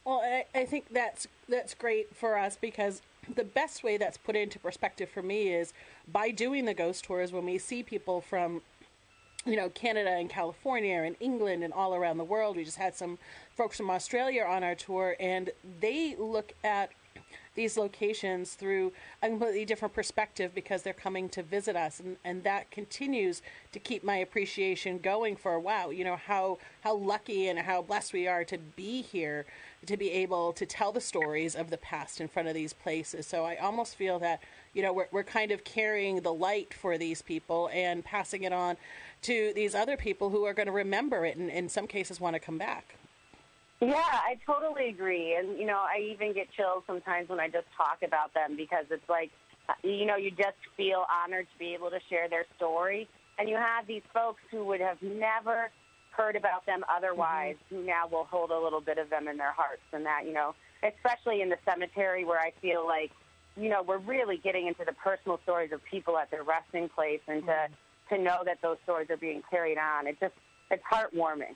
[0.05, 3.03] Well, I, I think that's that's great for us because
[3.35, 5.73] the best way that's put into perspective for me is
[6.11, 8.62] by doing the ghost tours when we see people from
[9.46, 12.57] you know Canada and California and England and all around the world.
[12.57, 13.18] We just had some
[13.57, 15.50] folks from Australia on our tour, and
[15.81, 16.90] they look at
[17.55, 22.44] these locations through a completely different perspective because they're coming to visit us and, and
[22.44, 27.59] that continues to keep my appreciation going for wow you know how how lucky and
[27.59, 29.44] how blessed we are to be here
[29.85, 33.26] to be able to tell the stories of the past in front of these places
[33.26, 34.40] so i almost feel that
[34.72, 38.53] you know we're, we're kind of carrying the light for these people and passing it
[38.53, 38.76] on
[39.22, 42.35] to these other people who are going to remember it and in some cases want
[42.35, 42.94] to come back
[43.80, 45.35] Yeah, I totally agree.
[45.37, 48.85] And, you know, I even get chills sometimes when I just talk about them because
[48.90, 49.30] it's like,
[49.70, 53.09] uh, you know, you just feel honored to be able to share their story.
[53.38, 55.70] And you have these folks who would have never
[56.11, 59.52] heard about them otherwise who now will hold a little bit of them in their
[59.52, 59.83] hearts.
[59.94, 63.12] And that, you know, especially in the cemetery where I feel like,
[63.56, 67.20] you know, we're really getting into the personal stories of people at their resting place
[67.26, 67.68] and to,
[68.11, 70.07] to know that those stories are being carried on.
[70.07, 70.35] It just,
[70.70, 71.55] it's heartwarming.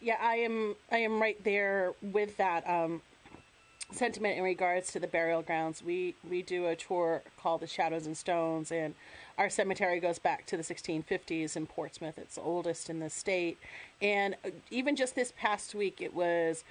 [0.00, 0.74] Yeah, I am.
[0.90, 3.00] I am right there with that um,
[3.90, 5.82] sentiment in regards to the burial grounds.
[5.82, 8.94] We we do a tour called the Shadows and Stones, and
[9.38, 12.18] our cemetery goes back to the 1650s in Portsmouth.
[12.18, 13.58] It's the oldest in the state,
[14.00, 14.34] and
[14.70, 16.64] even just this past week, it was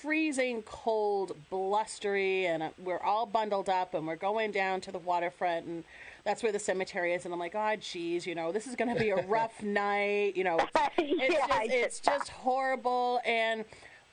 [0.00, 5.66] freezing cold, blustery, and we're all bundled up, and we're going down to the waterfront,
[5.66, 5.84] and
[6.24, 7.24] that's where the cemetery is.
[7.24, 10.36] And I'm like, oh, geez, you know, this is going to be a rough night.
[10.36, 13.20] You know, it's, it's Yeah, just, it's just horrible.
[13.24, 13.64] And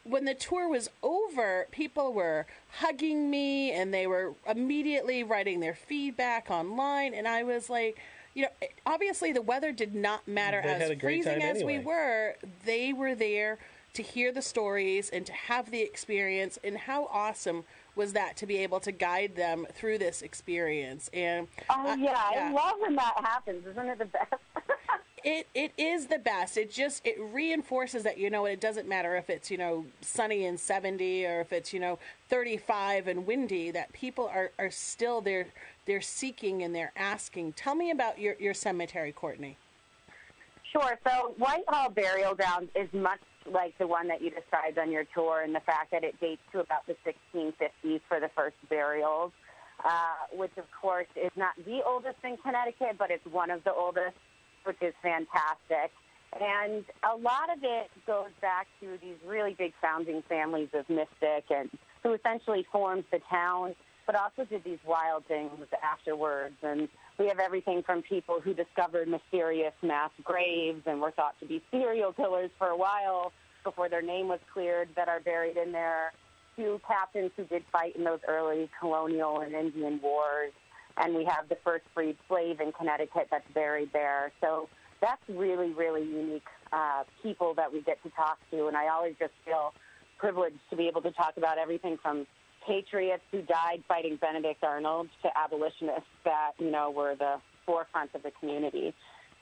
[0.04, 2.46] when the tour was over, people were
[2.80, 7.98] hugging me, and they were immediately writing their feedback online, and I was like.
[8.34, 11.56] You know, obviously the weather did not matter They as had a great freezing time
[11.58, 12.36] as we were.
[12.66, 13.58] They were there
[13.94, 17.64] to hear the stories and to have the experience and how awesome
[17.98, 21.96] was that to be able to guide them through this experience and Oh yeah,
[22.32, 22.50] yeah.
[22.50, 23.66] I love when that happens.
[23.66, 24.34] Isn't it the best?
[25.24, 26.58] it, it is the best.
[26.58, 30.46] It just it reinforces that you know it doesn't matter if it's you know sunny
[30.46, 33.72] and seventy or if it's you know thirty five and windy.
[33.72, 35.48] That people are, are still there.
[35.86, 37.54] They're seeking and they're asking.
[37.54, 39.58] Tell me about your your cemetery, Courtney.
[40.72, 41.00] Sure.
[41.06, 43.20] So Whitehall Burial Ground is much
[43.52, 46.42] like the one that you described on your tour, and the fact that it dates
[46.52, 49.32] to about the 1650s for the first burials,
[49.84, 53.74] uh, which of course is not the oldest in Connecticut, but it's one of the
[53.74, 54.18] oldest,
[54.64, 55.92] which is fantastic.
[56.40, 61.46] And a lot of it goes back to these really big founding families of Mystic
[61.50, 61.70] and
[62.04, 66.56] who essentially formed the town, but also did these wild things afterwards.
[66.62, 71.46] And we have everything from people who discovered mysterious mass graves and were thought to
[71.46, 73.32] be serial killers for a while
[73.64, 76.14] before their name was cleared that are buried in there,
[76.56, 80.52] to captains who did fight in those early colonial and Indian wars.
[80.98, 84.32] And we have the first freed slave in Connecticut that's buried there.
[84.42, 84.70] So
[85.02, 88.68] that's really, really unique uh, people that we get to talk to.
[88.68, 89.74] And I always just feel
[90.18, 92.26] privileged to be able to talk about everything from
[92.68, 98.24] patriots who died fighting Benedict Arnold to abolitionists that, you know, were the forefront of
[98.24, 98.94] the community.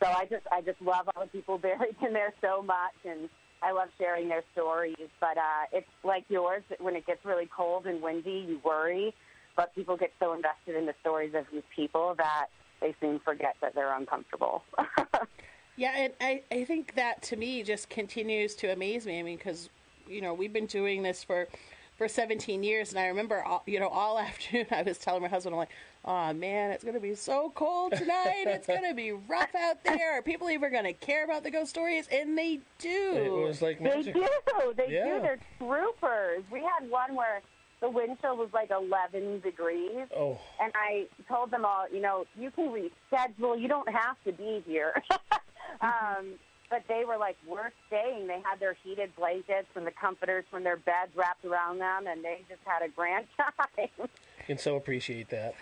[0.01, 3.29] So I just I just love all the people buried in there so much and
[3.61, 4.95] I love sharing their stories.
[5.19, 9.13] But uh, it's like yours, when it gets really cold and windy, you worry.
[9.55, 12.47] But people get so invested in the stories of these people that
[12.81, 14.63] they soon forget that they're uncomfortable.
[15.77, 19.19] yeah, and I, I think that to me just continues to amaze me.
[19.19, 19.69] I mean, because,
[20.07, 21.47] you know, we've been doing this for
[21.97, 22.91] for 17 years.
[22.91, 25.69] And I remember, all, you know, all afternoon I was telling my husband, I'm like,
[26.03, 28.45] oh man, it's going to be so cold tonight.
[28.45, 30.17] it's going to be rough out there.
[30.17, 32.07] Are people even going to care about the ghost stories?
[32.11, 33.13] And they do.
[33.15, 34.13] It was like magic.
[34.13, 34.73] They do.
[34.75, 35.15] They yeah.
[35.15, 35.21] do.
[35.21, 36.43] They're troopers.
[36.51, 37.41] We had one where
[37.81, 40.07] the wind chill was like 11 degrees.
[40.15, 40.39] Oh.
[40.61, 43.59] And I told them all, you know, you can reschedule.
[43.59, 45.01] You don't have to be here.
[45.81, 46.33] um,
[46.69, 48.27] but they were like, we're staying.
[48.27, 52.23] They had their heated blankets and the comforters from their beds wrapped around them, and
[52.23, 54.09] they just had a grand time.
[54.47, 55.55] And so appreciate that.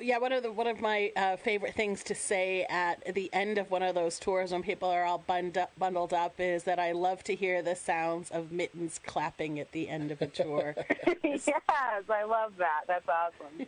[0.00, 3.58] Yeah, one of the one of my uh, favorite things to say at the end
[3.58, 6.92] of one of those tours when people are all up, bundled up is that I
[6.92, 10.74] love to hear the sounds of mittens clapping at the end of a tour.
[11.22, 12.82] yes, I love that.
[12.88, 13.66] That's awesome.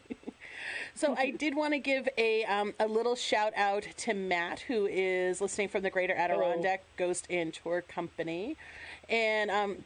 [0.94, 4.86] So I did want to give a um, a little shout out to Matt, who
[4.86, 7.08] is listening from the Greater Adirondack Hello.
[7.08, 8.56] Ghost and Tour Company,
[9.08, 9.84] and um,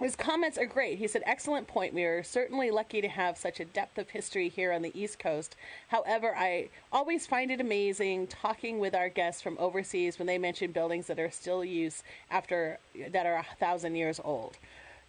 [0.00, 0.98] his comments are great.
[0.98, 1.92] He said, Excellent point.
[1.92, 5.18] We are certainly lucky to have such a depth of history here on the East
[5.18, 5.56] Coast.
[5.88, 10.70] However, I always find it amazing talking with our guests from overseas when they mention
[10.70, 12.78] buildings that are still used after
[13.10, 14.56] that are a thousand years old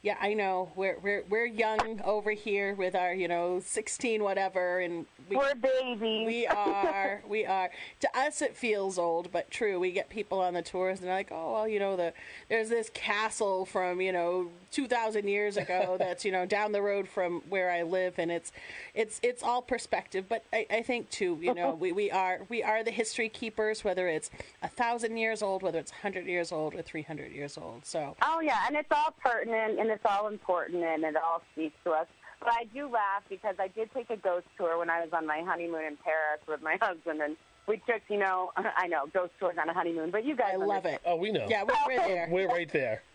[0.02, 0.72] yeah, I know.
[0.76, 5.54] We're we're we're young over here with our you know sixteen whatever, and we, are
[5.56, 6.26] babies.
[6.26, 7.22] We are.
[7.28, 7.70] we are.
[8.00, 9.78] To us, it feels old, but true.
[9.78, 12.14] We get people on the tours, and they're like, oh well, you know, the
[12.48, 16.82] there's this castle from you know two thousand years ago that's you know down the
[16.82, 18.54] road from where I live, and it's
[18.96, 20.26] it's it's all perspective.
[20.30, 23.84] But I, I think too, you know, we, we are we are the history keepers,
[23.84, 24.32] whether it's
[24.64, 27.86] a thousand years old, whether it's hundred years old, or three hundred years old.
[27.86, 28.16] So.
[28.22, 31.76] Oh yeah, and it's all pertinent and and it's all important and it all speaks
[31.84, 32.06] to us.
[32.40, 35.26] But I do laugh because I did take a ghost tour when I was on
[35.26, 37.36] my honeymoon in Paris with my husband, and
[37.68, 40.58] we took, you know, I know ghost tours on a honeymoon, but you guys, I
[40.58, 41.02] love it.
[41.06, 41.48] Oh, we know.
[41.50, 42.28] Yeah, we're, we're there.
[42.32, 43.02] we're right there.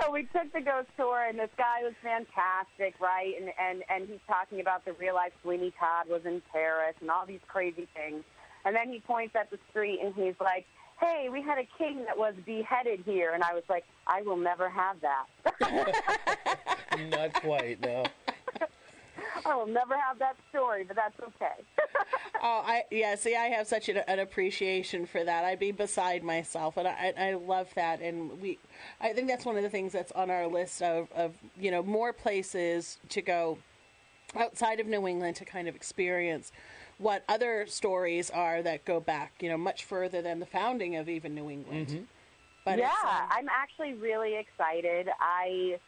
[0.00, 3.34] So we took the ghost tour, and this guy was fantastic, right?
[3.38, 7.10] And and and he's talking about the real life Sweeney Todd was in Paris and
[7.10, 8.24] all these crazy things.
[8.64, 10.64] And then he points at the street, and he's like,
[11.00, 13.32] hey, we had a king that was beheaded here.
[13.32, 15.26] And I was like, I will never have that.
[17.10, 18.04] Not quite, no.
[19.44, 21.62] I will never have that story, but that's okay.
[22.42, 23.14] oh, I yeah.
[23.14, 25.44] See, I have such an, an, appreciation for that.
[25.44, 28.00] I'd be beside myself, and I, I love that.
[28.00, 28.58] And we,
[29.00, 31.82] I think that's one of the things that's on our list of, of you know
[31.82, 33.58] more places to go
[34.34, 36.50] outside of New England to kind of experience
[36.98, 41.08] what other stories are that go back, you know, much further than the founding of
[41.08, 41.88] even New England.
[41.88, 42.02] Mm-hmm.
[42.64, 45.08] But yeah, um, I'm actually really excited.
[45.20, 45.78] I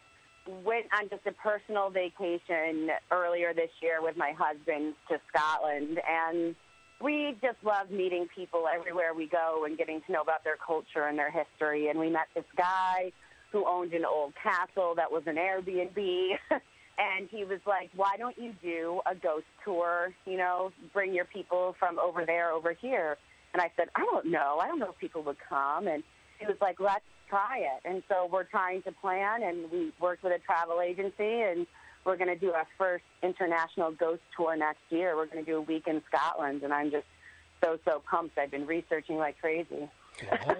[0.65, 6.55] went on just a personal vacation earlier this year with my husband to Scotland, and
[7.01, 11.05] we just love meeting people everywhere we go and getting to know about their culture
[11.05, 11.89] and their history.
[11.89, 13.13] And we met this guy
[13.51, 16.39] who owned an old castle that was an Airbnb.
[16.99, 20.13] and he was like, "Why don't you do a ghost tour?
[20.27, 23.17] You know, bring your people from over there over here."
[23.53, 24.59] And I said, "I don't know.
[24.61, 26.03] I don't know if people would come." And
[26.39, 30.23] he was like, "Let's try it." And so we're trying to plan, and we worked
[30.23, 31.67] with a travel agency, and
[32.05, 35.17] we're going to do our first international ghost tour next year.
[35.17, 37.07] We're going to do a week in Scotland, and I'm just
[37.63, 38.39] so so pumped.
[38.39, 39.89] I've been researching like crazy.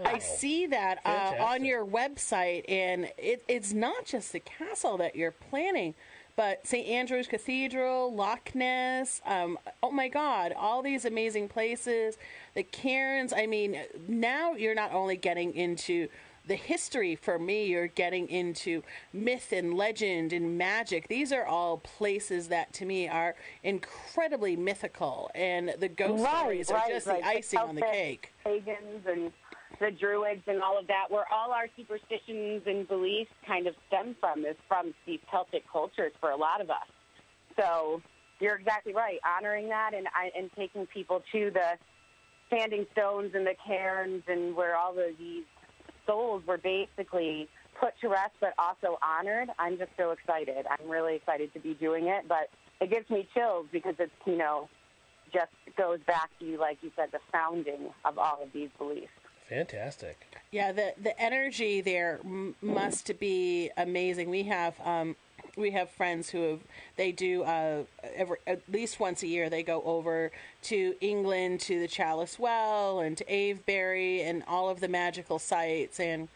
[0.05, 5.17] I see that uh, on your website, and it, it's not just the castle that
[5.17, 5.95] you're planning,
[6.39, 6.87] but St.
[6.87, 9.21] Andrew's Cathedral, Loch Ness.
[9.27, 12.17] Um, oh my God, all these amazing places.
[12.55, 13.33] The cairns.
[13.33, 16.07] I mean, now you're not only getting into
[16.47, 21.77] the history for me you're getting into myth and legend and magic these are all
[21.77, 27.59] places that to me are incredibly mythical and the ghost stories are just the icing
[27.59, 29.31] on the cake Pagans and
[29.81, 34.17] the Druids and all of that, where all our superstitions and beliefs kind of stem
[34.21, 36.89] from, is from these Celtic cultures for a lot of us.
[37.59, 38.03] So
[38.41, 41.79] you're exactly right, honoring that and and taking people to the
[42.47, 45.45] standing stones and the cairns and where all of these
[46.07, 49.49] souls were basically put to rest but also honored.
[49.59, 50.67] I'm just so excited.
[50.71, 52.49] I'm really excited to be doing it, but
[52.81, 54.69] it gives me chills because it's, you know,
[55.33, 59.13] just goes back to, like you said, the founding of all of these beliefs.
[59.49, 60.17] Fantastic.
[60.51, 64.31] Yeah, the the energy there m- must be amazing.
[64.31, 65.17] We have um,
[65.57, 66.61] we have friends who have
[66.97, 67.85] they do uh,
[68.15, 70.31] every, at least once a year they go over
[70.63, 75.99] to England to the Chalice Well and to Avebury and all of the magical sites
[75.99, 76.29] and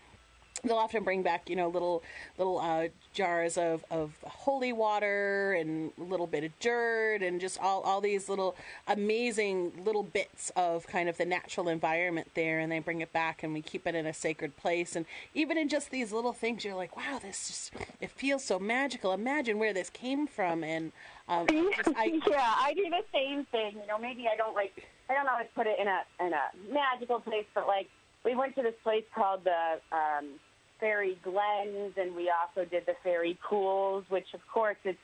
[0.65, 2.03] they'll often bring back you know little
[2.39, 7.59] little uh, jars of, of holy water and a little bit of dirt and just
[7.61, 8.55] all, all these little
[8.87, 13.43] amazing little bits of kind of the natural environment there and they bring it back
[13.43, 14.95] and we keep it in a sacred place.
[14.95, 18.59] And even in just these little things you're like wow this just it feels so
[18.59, 19.13] magical.
[19.13, 20.93] Imagine where this came from and
[21.29, 23.73] um, just, I, yeah, I do the same thing.
[23.81, 26.73] You know, maybe I don't like I don't to put it in a in a
[26.73, 27.89] magical place, but like
[28.25, 30.39] we went to this place called the um,
[30.83, 34.99] Fairy Glens, and we also did the Fairy Pools, which of course it's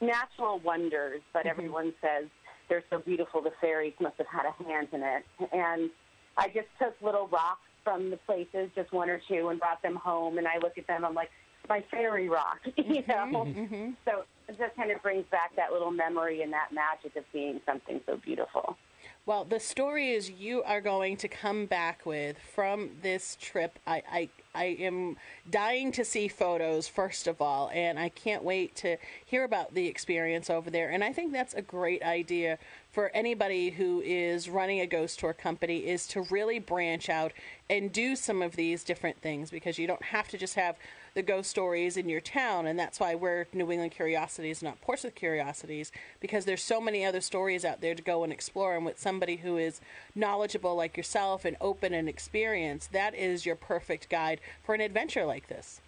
[0.00, 1.48] natural wonders, but mm-hmm.
[1.48, 2.26] everyone says
[2.68, 3.42] they're so beautiful.
[3.42, 5.90] The fairies must have had a hand in it, and
[6.38, 9.96] I just took little rocks from the places, just one or two, and brought them
[9.96, 10.38] home.
[10.38, 11.30] And I look at them, I'm like,
[11.68, 13.10] my fairy rock, you mm-hmm.
[13.32, 13.44] know.
[13.44, 13.90] Mm-hmm.
[14.04, 17.60] So it just kind of brings back that little memory and that magic of seeing
[17.66, 18.76] something so beautiful.
[19.26, 23.78] Well, the story is you are going to come back with from this trip.
[23.86, 25.16] I, I, I am
[25.50, 29.86] dying to see photos, first of all, and I can't wait to hear about the
[29.86, 30.90] experience over there.
[30.90, 32.58] And I think that's a great idea
[32.92, 37.32] for anybody who is running a ghost tour company is to really branch out
[37.70, 40.76] and do some of these different things because you don't have to just have
[41.14, 45.14] the ghost stories in your town and that's why we're New England Curiosities not Portsmouth
[45.14, 48.98] Curiosities because there's so many other stories out there to go and explore and with
[48.98, 49.80] somebody who is
[50.14, 55.24] knowledgeable like yourself and open and experienced that is your perfect guide for an adventure
[55.24, 55.80] like this.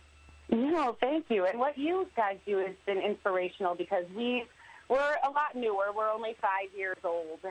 [0.48, 1.44] No, thank you.
[1.44, 4.44] And what you guys do has been inspirational because we
[4.88, 5.86] we're a lot newer.
[5.94, 7.48] We're only five years old uh,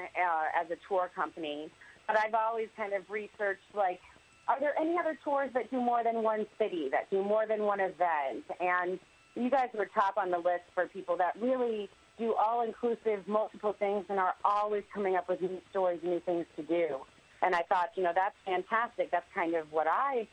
[0.58, 1.70] as a tour company,
[2.08, 4.00] but I've always kind of researched like,
[4.48, 7.64] are there any other tours that do more than one city, that do more than
[7.64, 8.46] one event?
[8.60, 9.00] And
[9.36, 13.76] you guys were top on the list for people that really do all inclusive, multiple
[13.78, 16.98] things, and are always coming up with new stories, new things to do.
[17.42, 19.12] And I thought, you know, that's fantastic.
[19.12, 20.28] That's kind of what I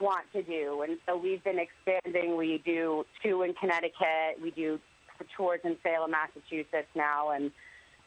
[0.00, 0.82] want to do.
[0.82, 2.36] And so we've been expanding.
[2.36, 4.40] We do two in Connecticut.
[4.42, 4.80] We do
[5.36, 7.50] tours in Salem, Massachusetts now, and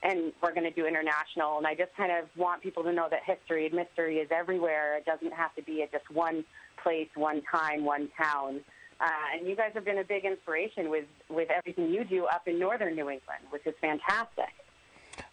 [0.04, 1.58] and we're going to do international.
[1.58, 4.98] And I just kind of want people to know that history and mystery is everywhere.
[4.98, 6.46] It doesn't have to be at just one
[6.82, 8.62] place, one time, one town.
[9.02, 12.48] Uh, and you guys have been a big inspiration with, with everything you do up
[12.48, 14.50] in northern New England, which is fantastic.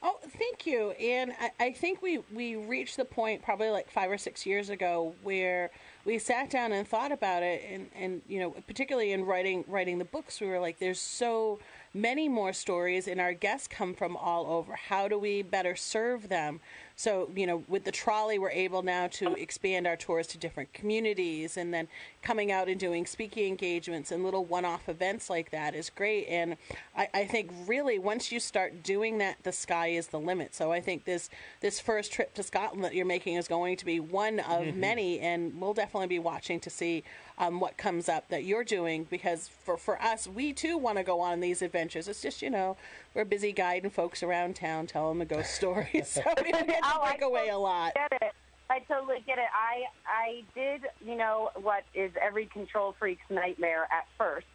[0.03, 0.91] Oh, thank you.
[0.93, 4.69] And I, I think we, we reached the point probably like five or six years
[4.69, 5.71] ago where
[6.05, 9.99] we sat down and thought about it and, and you know, particularly in writing writing
[9.99, 11.59] the books, we were like, there's so
[11.97, 14.75] many more stories and our guests come from all over.
[14.75, 16.61] How do we better serve them?
[16.99, 20.73] So, you know, with the trolley, we're able now to expand our tours to different
[20.73, 21.89] communities and then
[22.23, 26.27] coming out and doing speaking engagements and little one off events like that is great.
[26.27, 26.57] And
[26.97, 30.55] I, I think really once you start doing that, the sky is the limit.
[30.55, 31.29] So I think this,
[31.61, 35.21] this first trip to Scotland that you're making is going to be one of many,
[35.21, 37.05] and we'll definitely be watching to see
[37.39, 41.05] um, what comes up that you're doing because for, for us, we too want to
[41.05, 42.09] go on these adventures.
[42.09, 42.79] It's just, you know,
[43.17, 46.07] we're busy guiding folks around town, telling the ghost stories.
[46.09, 47.95] So we get to Oh, I break away a lot.
[47.95, 48.33] get it.
[48.69, 49.47] I totally get it.
[49.55, 54.47] I I did, you know, what is every control freak's nightmare at first,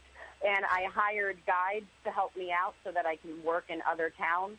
[0.45, 4.11] and I hired guides to help me out so that I can work in other
[4.17, 4.57] towns.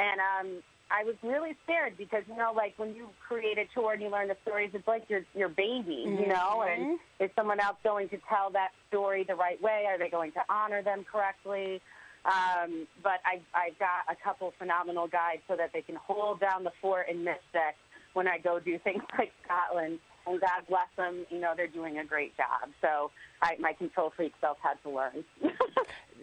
[0.00, 3.92] And um, I was really scared because you know, like when you create a tour
[3.92, 6.62] and you learn the stories, it's like your your baby, you know.
[6.68, 9.84] And is someone else going to tell that story the right way?
[9.86, 11.80] Are they going to honor them correctly?
[12.24, 16.64] Um, but I've, I've got a couple phenomenal guides so that they can hold down
[16.64, 17.76] the fort in Mystic
[18.14, 19.98] when I go do things like Scotland.
[20.26, 21.24] and God bless them.
[21.30, 22.70] You know, they're doing a great job.
[22.80, 23.10] So
[23.42, 25.24] I, my control freak self had to learn.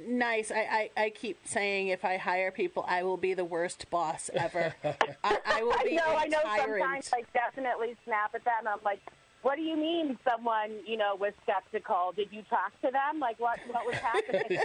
[0.07, 0.51] Nice.
[0.51, 4.29] I, I, I keep saying if I hire people, I will be the worst boss
[4.33, 4.73] ever.
[5.23, 6.41] I, I will I be know, I know.
[6.43, 7.05] tyrant.
[7.05, 8.67] Sometimes I definitely snap at them.
[8.67, 8.99] I'm like,
[9.41, 10.19] "What do you mean?
[10.29, 12.11] Someone, you know, was skeptical?
[12.13, 13.21] Did you talk to them?
[13.21, 14.59] Like, what what was happening?"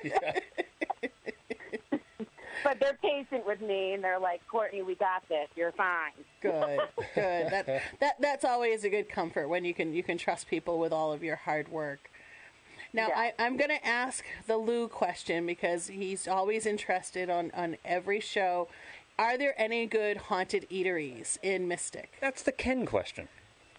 [2.65, 5.49] But they're patient with me, and they're like, "Courtney, we got this.
[5.57, 6.81] You're fine." Good,
[7.15, 7.51] good.
[7.51, 7.67] That
[8.01, 11.13] that that's always a good comfort when you can you can trust people with all
[11.13, 12.11] of your hard work.
[12.93, 13.19] Now Yeah.
[13.19, 18.21] I, I'm going to ask the Lou question because he's always interested on on every
[18.21, 18.69] show.
[19.19, 22.11] Are there any good haunted eateries in Mystic?
[22.23, 23.29] That's the Ken question.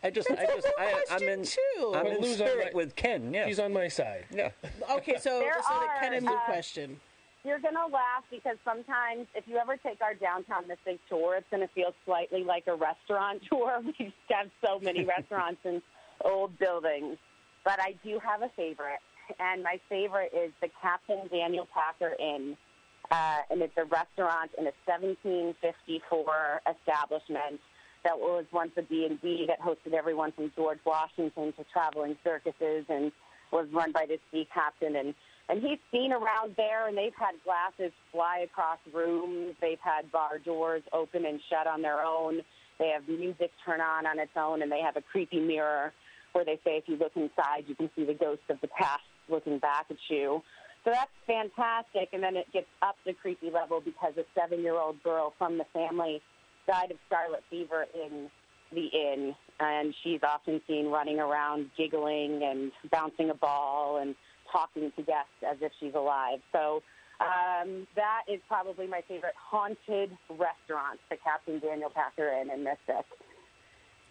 [0.04, 1.94] I just, I That's a just, good I, I'm in, too.
[1.96, 3.34] I'm But in Lou's spirit my- with Ken.
[3.34, 4.26] Yeah, He's on my side.
[4.32, 4.50] yeah.
[4.92, 7.00] Okay, so There so the Ken are, and Lou uh, question.
[7.44, 11.70] You're gonna laugh because sometimes if you ever take our downtown Mystic tour, it's gonna
[11.74, 13.82] feel slightly like a restaurant tour.
[13.84, 15.82] We have so many restaurants and
[16.24, 17.18] old buildings.
[17.64, 19.02] But I do have a favorite,
[19.40, 22.58] and my favorite is the Captain Daniel Packer Inn,
[23.12, 27.60] uh, and it's a restaurant in a 1754 establishment
[28.04, 33.12] that was once a B&B that hosted everyone from George Washington to traveling circuses and
[33.52, 35.14] was run by this sea captain and
[35.52, 39.54] and he's seen around there and they've had glasses fly across rooms.
[39.60, 42.40] They've had bar doors open and shut on their own.
[42.80, 45.92] They have music turn on on its own and they have a creepy mirror
[46.32, 49.04] where they say if you look inside you can see the ghost of the past
[49.28, 50.42] looking back at you.
[50.86, 54.76] So that's fantastic and then it gets up the creepy level because a seven year
[54.76, 56.22] old girl from the family
[56.66, 58.30] died of scarlet fever in
[58.74, 64.16] the inn, and she's often seen running around giggling and bouncing a ball and
[64.52, 66.40] talking to guests as if she's alive.
[66.52, 66.82] So
[67.20, 73.06] um, that is probably my favorite haunted restaurant, the Captain Daniel Packer Inn in Mystic.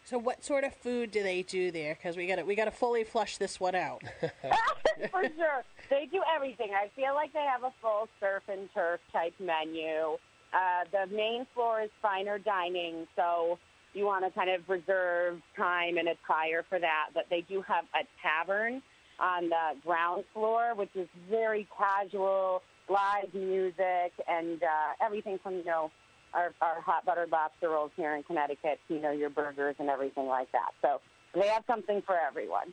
[0.04, 1.94] So what sort of food do they do there?
[1.94, 4.02] Because we got to we got to fully flush this one out.
[5.10, 5.64] For sure.
[5.88, 6.70] They do everything.
[6.74, 10.16] I feel like they have a full surf and turf type menu.
[10.52, 13.58] Uh, the main floor is finer dining, so
[13.92, 17.10] you want to kind of reserve time and attire for that.
[17.14, 18.82] But they do have a tavern
[19.20, 25.64] on the ground floor, which is very casual, live music, and uh, everything from, you
[25.64, 25.90] know,
[26.32, 30.26] our, our hot buttered lobster rolls here in Connecticut, you know, your burgers and everything
[30.26, 30.70] like that.
[30.80, 31.00] So
[31.38, 32.72] they have something for everyone.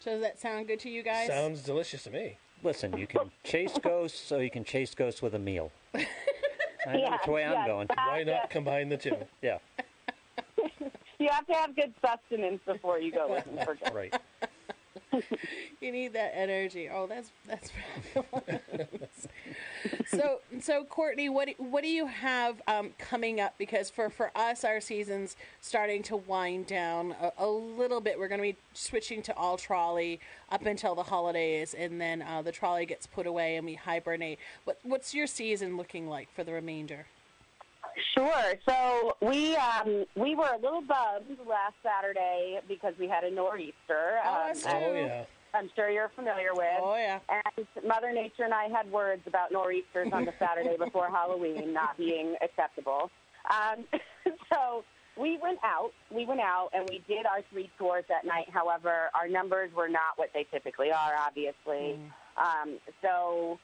[0.00, 1.26] So does that sound good to you guys?
[1.28, 2.38] Sounds delicious to me.
[2.62, 5.70] Listen, you can chase ghosts, or you can chase ghosts with a meal.
[5.94, 7.66] I know Yeah, which way I'm yeah.
[7.66, 7.88] going.
[7.94, 8.24] Why Yeah.
[8.38, 9.16] not combine the two?
[9.42, 9.58] Yeah,
[11.18, 13.94] You have to have good sustenance before you go looking for ghosts.
[13.94, 14.14] right.
[15.80, 16.88] You need that energy.
[16.92, 17.70] Oh, that's that's
[18.14, 19.28] fabulous.
[20.08, 23.54] so so Courtney, what what do you have um, coming up?
[23.58, 28.18] Because for for us, our season's starting to wind down a, a little bit.
[28.18, 30.18] We're going to be switching to all trolley
[30.50, 34.40] up until the holidays, and then uh, the trolley gets put away and we hibernate.
[34.64, 37.06] What what's your season looking like for the remainder?
[38.14, 38.54] Sure.
[38.68, 44.20] So we um, we were a little bummed last Saturday because we had a nor'easter.
[44.24, 45.24] Oh, um, that's Oh yeah.
[45.54, 46.66] I'm sure you're familiar with.
[46.80, 47.20] Oh yeah.
[47.28, 51.96] And Mother Nature and I had words about nor'easters on the Saturday before Halloween not
[51.96, 53.10] being acceptable.
[53.50, 53.84] Um,
[54.52, 54.84] so
[55.16, 55.90] we went out.
[56.14, 58.48] We went out and we did our three tours that night.
[58.52, 61.98] However, our numbers were not what they typically are, obviously.
[62.36, 63.58] Um, so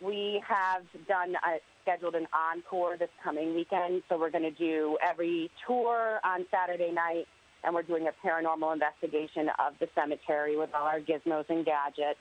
[0.00, 1.58] we have done a,
[1.88, 4.02] scheduled an encore this coming weekend.
[4.08, 7.26] So we're going to do every tour on Saturday night,
[7.64, 12.18] and we're doing a paranormal investigation of the cemetery with all our gizmos and gadgets.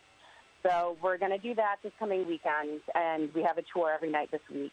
[0.64, 4.10] So we're going to do that this coming weekend, and we have a tour every
[4.10, 4.72] night this week.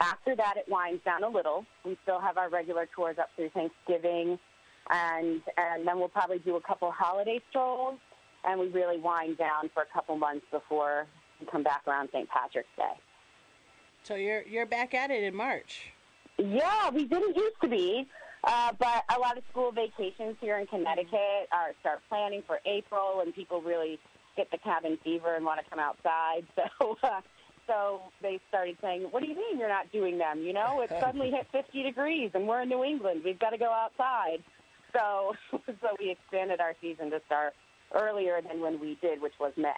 [0.00, 1.64] After that, it winds down a little.
[1.84, 4.38] We still have our regular tours up through Thanksgiving,
[4.90, 7.98] and and then we'll probably do a couple holiday strolls,
[8.44, 11.06] and we really wind down for a couple months before
[11.40, 12.28] we come back around St.
[12.28, 12.98] Patrick's Day.
[14.04, 15.92] So you're you're back at it in March.
[16.38, 18.08] Yeah, we didn't used to be,
[18.44, 23.20] uh, but a lot of school vacations here in Connecticut are start planning for April,
[23.20, 24.00] and people really
[24.36, 26.44] get the cabin fever and want to come outside.
[26.80, 27.20] So, uh,
[27.68, 30.40] so they started saying, "What do you mean you're not doing them?
[30.40, 33.22] You know, it suddenly hit 50 degrees, and we're in New England.
[33.24, 34.42] We've got to go outside."
[34.92, 37.54] So, so we expanded our season to start
[37.94, 39.70] earlier than when we did, which was May.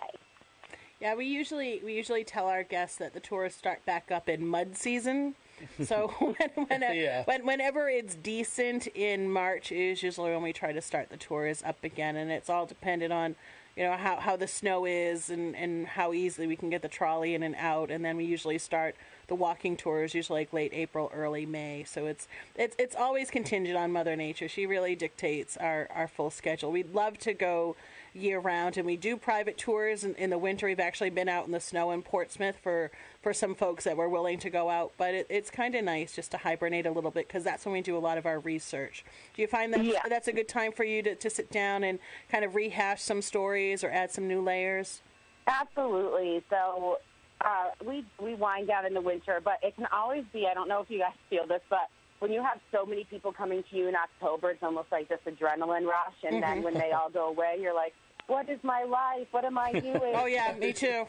[1.05, 4.47] Yeah, we usually we usually tell our guests that the tours start back up in
[4.49, 5.35] mud season.
[5.83, 7.25] So when, when, uh, Yeah.
[7.27, 11.63] when whenever it's decent in March is usually when we try to start the tours
[11.63, 13.37] up again, and it's all dependent on,
[13.77, 16.89] you know how, how the snow is and, and how easily we can get the
[16.89, 17.91] trolley in and out.
[17.91, 18.97] And then we usually start
[19.27, 21.85] the walking tours usually like late April early May.
[21.85, 22.27] So it's
[22.57, 24.49] it's it's always contingent on mother nature.
[24.49, 26.73] She really dictates our our full schedule.
[26.73, 27.77] We'd love to go
[28.15, 31.47] year round and we do private tours in, in the winter we've actually been out
[31.47, 32.91] in the snow in Portsmouth for
[33.23, 36.15] for some folks that were willing to go out but it, it's kind of nice
[36.15, 38.39] just to hibernate a little bit because that's when we do a lot of our
[38.39, 39.05] research
[39.35, 40.01] do you find that Yeah.
[40.09, 41.99] that's a good time for you to, to sit down and
[42.31, 45.03] kind of rehash some stories or add some new layers
[45.47, 46.43] Absolutely.
[46.49, 46.99] So
[47.41, 50.47] uh, we we wind down in the winter, but it can always be.
[50.51, 51.91] I don't know if you guys feel this, but
[52.21, 55.21] when you have so many people coming to you in October, it's almost like this
[55.27, 56.15] adrenaline rush.
[56.27, 57.93] And then when they all go away, you're like,
[58.27, 59.29] "What is my life?
[59.31, 61.07] What am I doing?" oh yeah me too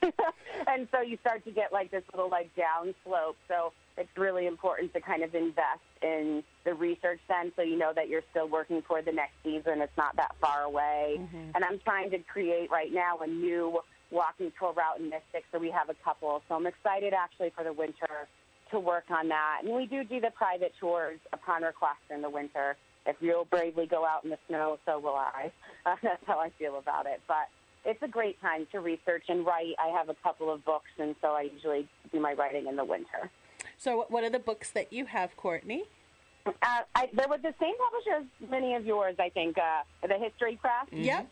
[0.66, 3.36] and so you start to get like this little like down slope.
[3.48, 7.92] So it's really important to kind of invest in the research then so you know
[7.94, 9.80] that you're still working for the next season.
[9.80, 11.16] It's not that far away.
[11.18, 11.50] Mm-hmm.
[11.54, 15.44] And I'm trying to create right now a new walking tour route in Mystic.
[15.52, 16.42] So we have a couple.
[16.48, 18.28] So I'm excited actually for the winter
[18.70, 19.60] to work on that.
[19.64, 22.76] And we do do the private tours upon request in the winter.
[23.08, 25.50] If you'll bravely go out in the snow, so will I.
[26.02, 27.22] that's how I feel about it.
[27.26, 27.48] But
[27.84, 29.74] it's a great time to research and write.
[29.82, 32.84] I have a couple of books, and so I usually do my writing in the
[32.84, 33.30] winter.
[33.78, 35.84] so what are the books that you have courtney
[36.46, 36.52] Uh,
[36.94, 40.58] I, they're with the same publisher as many of yours, I think, uh, the History
[40.60, 40.86] Press.
[40.92, 41.26] yep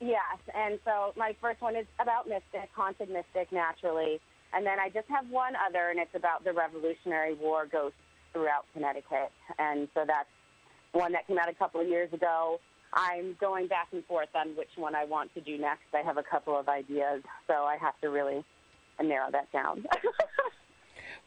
[0.00, 4.20] Yes, and so my first one is about Mystic, Haunted Mystic, naturally.
[4.52, 7.98] And then I just have one other, and it's about the Revolutionary War ghosts
[8.32, 9.32] throughout Connecticut.
[9.58, 10.28] And so that's
[10.94, 12.60] one that came out a couple of years ago.
[12.92, 15.82] I'm going back and forth on which one I want to do next.
[15.92, 18.44] I have a couple of ideas, so I have to really
[19.02, 19.84] narrow that down.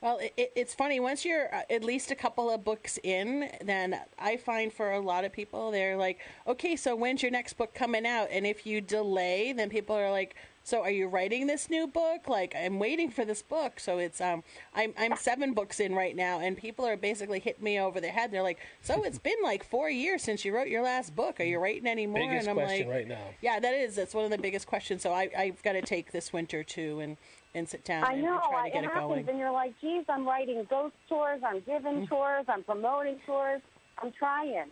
[0.01, 0.99] Well, it, it, it's funny.
[0.99, 4.99] Once you're uh, at least a couple of books in, then I find for a
[4.99, 8.27] lot of people, they're like, okay, so when's your next book coming out?
[8.31, 10.35] And if you delay, then people are like,
[10.67, 12.27] so are you writing this new book?
[12.27, 13.79] Like, I'm waiting for this book.
[13.79, 14.43] So it's, um,
[14.75, 18.09] I'm, I'm seven books in right now, and people are basically hitting me over the
[18.09, 18.31] head.
[18.31, 21.39] They're like, so it's been like four years since you wrote your last book.
[21.39, 22.19] Are you writing any more?
[22.19, 23.29] Biggest and I'm question like, right now.
[23.41, 23.95] yeah, that is.
[23.95, 25.01] That's one of the biggest questions.
[25.01, 27.15] So I, I've got to take this winter too and,
[27.57, 28.33] and sit down I know.
[28.33, 29.29] and try to get it it happens, going.
[29.29, 33.61] and you're like, geez, I'm writing ghost tours, I'm giving tours, I'm promoting tours.
[33.99, 34.65] I'm trying.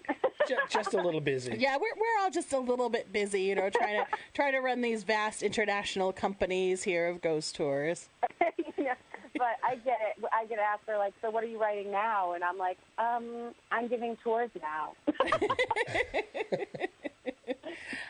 [0.47, 1.55] Ju- just a little busy.
[1.59, 4.59] Yeah, we're we're all just a little bit busy, you know, trying to trying to
[4.59, 8.07] run these vast international companies here of ghost tours.
[8.77, 8.93] Yeah,
[9.35, 10.23] but I get it.
[10.31, 12.33] I get asked, they're like, so what are you writing now?
[12.33, 14.93] And I'm like, um, I'm giving tours now.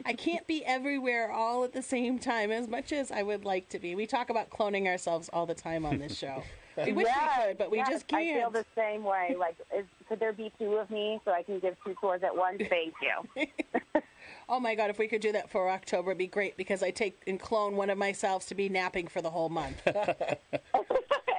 [0.05, 3.69] I can't be everywhere all at the same time as much as I would like
[3.69, 3.95] to be.
[3.95, 6.43] We talk about cloning ourselves all the time on this show.
[6.85, 9.33] We wish Yes, we could, but we yes, just I feel the same way.
[9.39, 12.35] Like, is, could there be two of me so I can give two tours at
[12.35, 12.61] once?
[12.67, 13.47] Thank you.
[14.47, 16.91] Oh my god, if we could do that for October, it'd be great because I
[16.91, 19.81] take and clone one of myself to be napping for the whole month.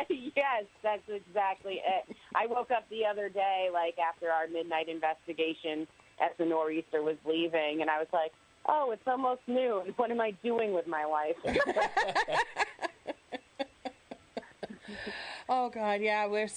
[0.09, 2.17] yes, that's exactly it.
[2.35, 5.87] I woke up the other day, like after our midnight investigation,
[6.21, 8.33] as the nor'easter was leaving, and I was like,
[8.67, 9.95] "Oh, it's almost noon.
[9.97, 11.37] What am I doing with my life?"
[15.49, 16.49] Oh god, yeah, we're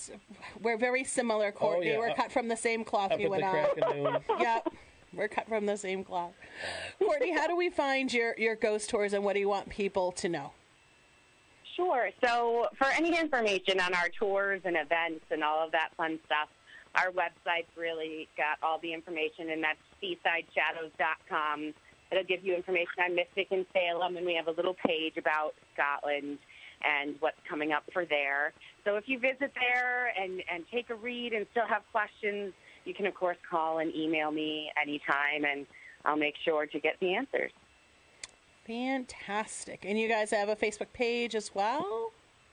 [0.61, 1.89] we're very similar, oh, Courtney.
[1.89, 1.99] Oh, yeah.
[1.99, 3.51] We're cut from the same cloth, Up you at and the I.
[3.51, 4.17] crack of noon.
[4.39, 4.73] yep.
[5.13, 6.33] We're cut from the same cloth.
[6.99, 10.11] Courtney, how do we find your, your ghost tours and what do you want people
[10.13, 10.51] to know?
[11.75, 12.09] Sure.
[12.23, 16.49] So, for any information on our tours and events and all of that fun stuff,
[16.95, 21.73] our website's really got all the information, and that's seasideshadows.com.
[22.11, 25.53] It'll give you information on Mystic and Salem, and we have a little page about
[25.73, 26.39] Scotland
[26.83, 28.53] and what's coming up for there.
[28.85, 32.53] So, if you visit there and, and take a read and still have questions,
[32.85, 35.67] you can, of course, call and email me anytime, and
[36.05, 37.51] I'll make sure to get the answers.
[38.65, 39.83] Fantastic.
[39.83, 42.08] And you guys have a Facebook page as well?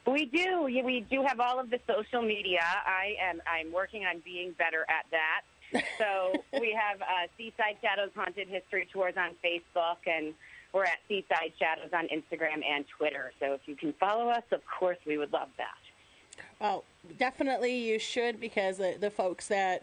[0.07, 0.63] We do.
[0.63, 2.63] We do have all of the social media.
[2.63, 3.43] I am.
[3.47, 5.43] I'm working on being better at that.
[5.99, 10.33] So we have uh, Seaside Shadows Haunted History Tours on Facebook, and
[10.73, 13.33] we're at Seaside Shadows on Instagram and Twitter.
[13.41, 16.43] So if you can follow us, of course, we would love that.
[16.61, 16.85] Well,
[17.19, 19.83] definitely you should because the, the folks that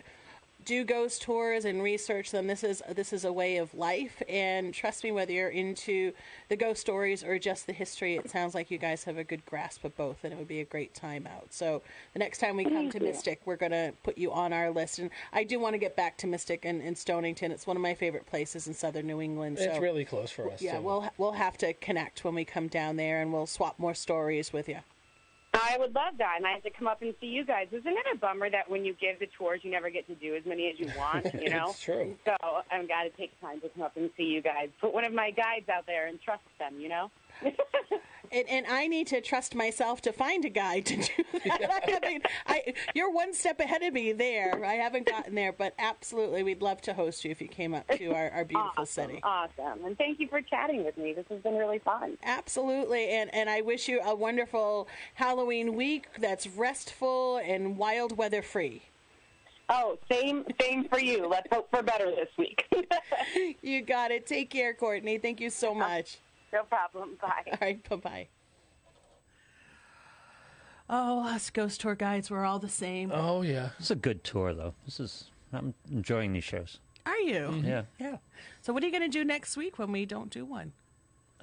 [0.63, 4.21] do ghost tours and research them, this is this is a way of life.
[4.27, 6.13] And trust me, whether you're into
[6.49, 9.45] the ghost stories or just the history, it sounds like you guys have a good
[9.45, 11.53] grasp of both, and it would be a great time out.
[11.53, 11.81] So
[12.13, 14.99] the next time we come to Mystic, we're going to put you on our list.
[14.99, 17.51] And I do want to get back to Mystic and, and Stonington.
[17.51, 19.57] It's one of my favorite places in southern New England.
[19.59, 20.61] It's really close for us.
[20.61, 20.83] yeah, too.
[20.83, 24.53] we'll we'll have to connect when we come down there, and we'll swap more stories
[24.53, 24.79] with you.
[25.53, 27.67] I would love that, and I have to come up and see you guys.
[27.71, 30.35] Isn't it a bummer that when you give the tours, you never get to do
[30.35, 31.31] as many as you want?
[31.33, 32.15] You know, It's true.
[32.25, 32.35] So
[32.71, 34.69] I've got to take time to come up and see you guys.
[34.81, 36.79] Put one of my guides out there and trust them.
[36.79, 37.11] You know.
[38.33, 41.83] And, and I need to trust myself to find a guy to do that.
[41.87, 44.65] I haven't, I, you're one step ahead of me there.
[44.65, 47.87] I haven't gotten there, but absolutely, we'd love to host you if you came up
[47.89, 49.19] to our, our beautiful awesome, city.
[49.23, 51.13] awesome, and thank you for chatting with me.
[51.13, 52.17] This has been really fun.
[52.23, 58.41] Absolutely, and and I wish you a wonderful Halloween week that's restful and wild weather
[58.41, 58.83] free.
[59.69, 61.27] Oh, same, same for you.
[61.27, 62.65] Let's hope for better this week.
[63.61, 64.27] You got it.
[64.27, 65.17] Take care, Courtney.
[65.17, 66.17] Thank you so uh, much.
[66.53, 67.17] No problem.
[67.21, 67.43] Bye.
[67.51, 68.27] All right, bye bye.
[70.89, 73.11] Oh, us ghost tour guides, we're all the same.
[73.13, 73.69] Oh yeah.
[73.79, 74.73] it's a good tour, though.
[74.85, 76.79] This is I'm enjoying these shows.
[77.05, 77.33] Are you?
[77.35, 77.67] Mm-hmm.
[77.67, 78.17] Yeah, Yeah.
[78.61, 80.71] So, what are you going to do next week when we don't do one?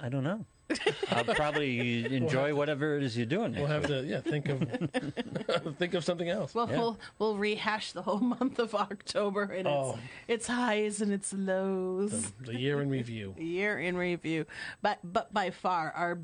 [0.01, 0.45] I don't know.
[1.11, 3.53] I'll probably enjoy whatever it is you're doing.
[3.55, 4.59] We'll have to yeah think of
[5.77, 6.55] think of something else.
[6.55, 6.77] Well, Yeah.
[6.79, 9.99] we'll we'll rehash the whole month of October and Oh.
[10.27, 12.31] its its highs and its lows.
[12.39, 13.35] the year in review.
[13.37, 14.45] year in review.
[14.81, 16.19] But but by far our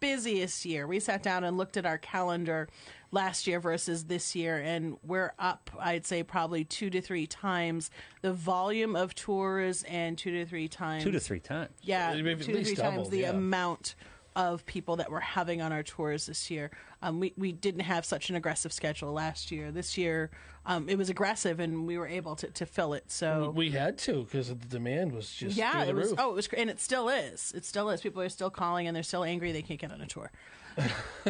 [0.00, 0.86] busiest year.
[0.86, 2.68] We sat down and looked at our calendar
[3.14, 7.90] last year versus this year and we're up I'd say probably 2 to 3 times
[8.22, 11.70] the volume of tours and 2 to 3 times two to three times.
[11.82, 13.30] Yeah, Maybe at two to least three double, times the yeah.
[13.30, 13.94] amount
[14.36, 16.70] of people that we're having on our tours this year.
[17.02, 19.70] Um, we we didn't have such an aggressive schedule last year.
[19.70, 20.30] This year,
[20.66, 23.10] um, it was aggressive, and we were able to, to fill it.
[23.10, 26.08] So We had to because the demand was just yeah, through the it was.
[26.10, 26.18] roof.
[26.20, 27.52] Oh, it was, and it still is.
[27.54, 28.00] It still is.
[28.00, 30.30] People are still calling, and they're still angry they can't get on a tour.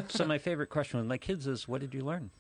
[0.09, 2.31] So my favorite question with my kids is, "What did you learn?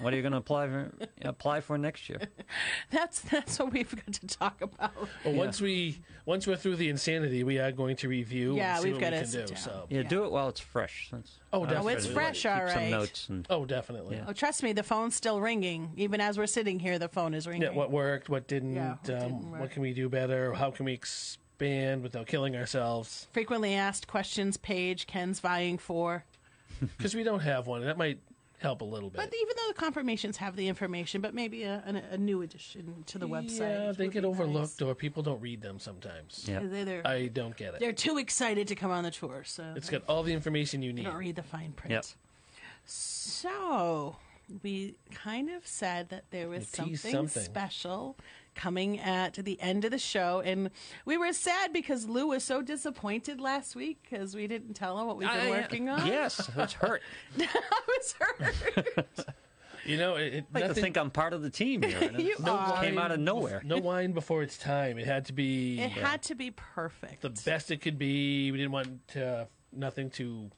[0.00, 0.92] What are you going to apply for,
[1.22, 2.20] apply for next year?"
[2.90, 4.92] That's that's what we've got to talk about.
[5.24, 8.56] Well, once we once we're through the insanity, we are going to review.
[8.56, 9.54] Yeah, and see we've what we gotta can sit do.
[9.54, 9.62] down.
[9.62, 10.08] So, Yeah, Yeah.
[10.08, 11.08] do it while it's fresh.
[11.12, 11.92] That's, Oh, I definitely.
[11.94, 12.90] it's Keep fresh, Keep all some right.
[12.90, 14.16] notes and oh, definitely.
[14.16, 14.24] Yeah.
[14.28, 15.92] Oh, trust me, the phone's still ringing.
[15.96, 17.62] Even as we're sitting here, the phone is ringing.
[17.62, 19.60] Yeah, what worked, what didn't, Yeah, what um, didn't work.
[19.60, 20.52] what can we do better?
[20.54, 23.26] How can we expand without killing ourselves?
[23.32, 26.24] Frequently asked questions page Ken's vying for.
[26.96, 27.84] Because we don't have one.
[27.84, 28.18] That might
[28.60, 29.16] help a little bit.
[29.18, 33.04] But even though the confirmations have the information, but maybe a, a, a new addition
[33.06, 33.58] to the website.
[33.86, 36.44] yeah, they get be overlooked, or people don't read them sometimes.
[36.48, 36.60] yeah.
[36.60, 36.70] nice.
[36.70, 37.80] They- They're, I don't get it.
[37.80, 40.92] they're too excited to come on the tour, so It's got all the information you
[40.92, 41.04] they need.
[41.04, 41.92] don't read the fine print.
[41.92, 42.04] Yep.
[42.84, 44.16] So
[44.62, 47.42] we kind of said that there was something, something.
[47.42, 48.16] special
[48.60, 50.70] coming at the end of the show, and
[51.06, 55.06] we were sad because Lou was so disappointed last week because we didn't tell him
[55.06, 56.06] what we've been I- working on.
[56.06, 57.00] Yes, it's hurt.
[57.38, 59.16] I was hurt.
[59.86, 62.10] You know, it, it I like to nothing, think I'm part of the team here.
[62.18, 62.82] You no are.
[62.82, 63.62] came wine- out of nowhere.
[63.64, 64.98] No wine before it's time.
[64.98, 67.22] It had to be It had to be perfect.
[67.22, 68.50] the best it could be.
[68.52, 70.50] We didn't want uh, nothing to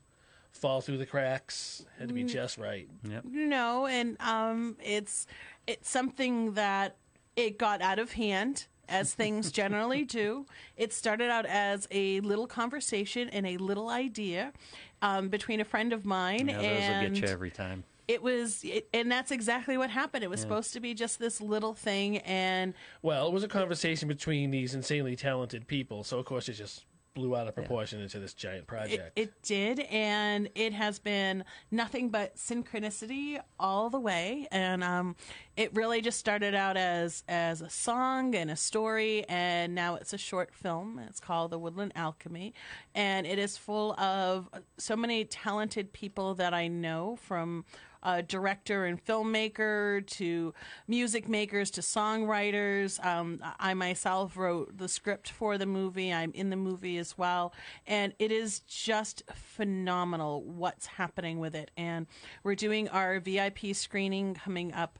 [0.50, 1.84] fall through the cracks.
[1.96, 2.88] It Had to be just right.
[3.08, 3.24] Yep.
[3.30, 5.26] No, and um, it's
[5.68, 6.96] it's something that
[7.36, 8.66] it got out of hand.
[8.88, 10.44] As things generally do,
[10.76, 14.52] it started out as a little conversation and a little idea
[15.00, 17.84] um, between a friend of mine, Yeah, those will and get you every time.
[18.06, 20.24] it was, it, and that's exactly what happened.
[20.24, 24.08] It was supposed to be just this little thing, and Well, it was a conversation
[24.08, 26.84] between these insanely talented people, so of course it just
[27.14, 29.12] blew out of proportion into this giant It, project.
[29.18, 34.48] it did, and it has been nothing but synchronicity all the way.
[34.50, 35.16] And um,
[35.56, 40.12] it really just started out as as a song and a story, and now it's
[40.12, 40.98] a short film.
[41.08, 42.54] It's called The Woodland Alchemy,
[42.94, 44.48] and it is full of
[44.78, 47.64] so many talented people that I know from.
[48.02, 50.52] Uh, director and filmmaker to
[50.88, 53.04] music makers to songwriters.
[53.04, 56.12] Um, I myself wrote the script for the movie.
[56.12, 57.52] I'm in the movie as well.
[57.86, 61.70] And it is just phenomenal what's happening with it.
[61.76, 62.06] And
[62.42, 64.98] we're doing our VIP screening coming up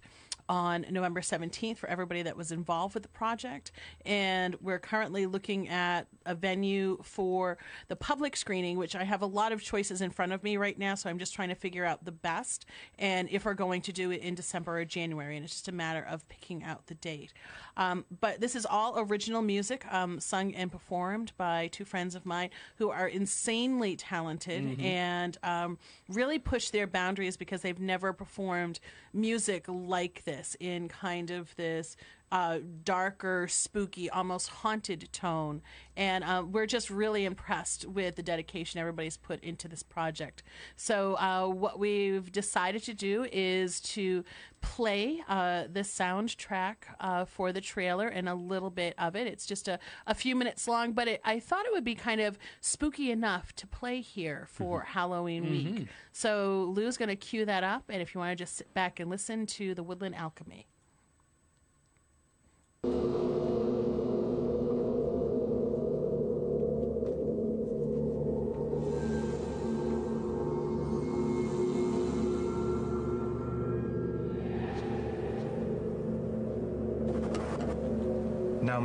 [0.49, 3.73] on November 17th for everybody that was involved with the project.
[4.05, 9.27] And we're currently looking at a venue for the public screening, which I have a
[9.27, 10.95] lot of choices in front of me right now.
[10.95, 12.67] So I'm just trying to figure out the best
[12.99, 15.37] and if we're going to do it in December or January.
[15.37, 17.33] And it's just a matter of picking out the date.
[17.77, 22.27] Um, but this is all original music um, sung and performed by two friends of
[22.27, 25.79] mine who are insanely talented and um,
[26.09, 28.81] really push their boundaries because they've never performed
[29.15, 31.97] music like this in kind of this
[32.33, 35.61] uh, darker, spooky, almost haunted tone.
[35.99, 40.43] And uh, we're just really impressed with the dedication everybody's put into this project.
[40.75, 44.25] So, uh, what we've decided to do is to
[44.63, 49.27] play uh, the soundtrack uh, for the trailer and a little bit of it.
[49.27, 52.23] It's just a, a few minutes long, but it, I thought it would be kind
[52.23, 55.89] of spooky enough to play here for Halloween week.
[56.13, 57.85] So, Lou's going to cue that up.
[57.91, 60.67] And if you want to just sit back and listen to the Woodland Alchemy.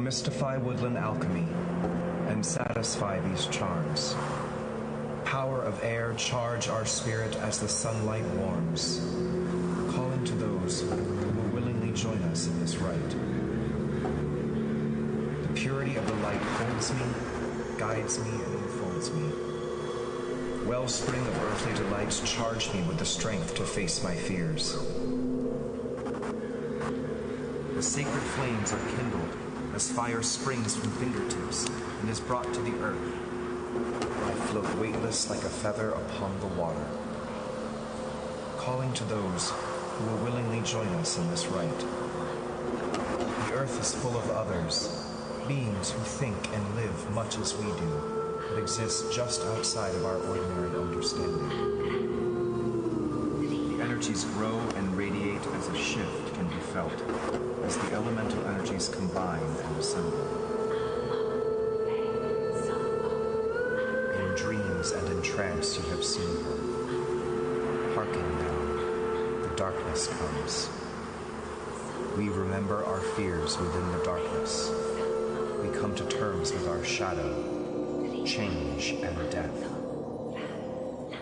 [0.07, 1.45] Mystify woodland alchemy
[2.29, 4.15] and satisfy these charms.
[5.25, 9.01] Power of air, charge our spirit as the sunlight warms,
[9.93, 13.09] calling to those who will willingly join us in this rite.
[15.41, 17.05] The purity of the light holds me,
[17.77, 19.29] guides me, and enfolds me.
[20.69, 24.77] Wellspring of earthly delights, charge me with the strength to face my fears.
[27.75, 29.26] The sacred flames are kindled
[29.77, 31.67] as fire springs from fingertips
[32.01, 33.13] and is brought to the earth.
[34.25, 36.83] I float weightless like a feather upon the water,
[38.57, 41.79] calling to those who will willingly join us in this rite.
[41.79, 44.89] The earth is full of others,
[45.47, 50.17] beings who think and live much as we do, but exist just outside of our
[50.17, 51.49] ordinary understanding.
[53.77, 58.87] The energies grow and radiate as a shift can be felt as the elemental energies
[58.87, 60.25] combine and assemble.
[64.15, 67.93] In dreams and in trance you have seen her.
[67.93, 70.69] Hearken now, the darkness comes.
[72.15, 74.71] We remember our fears within the darkness.
[75.61, 79.63] We come to terms with our shadow, change, and death.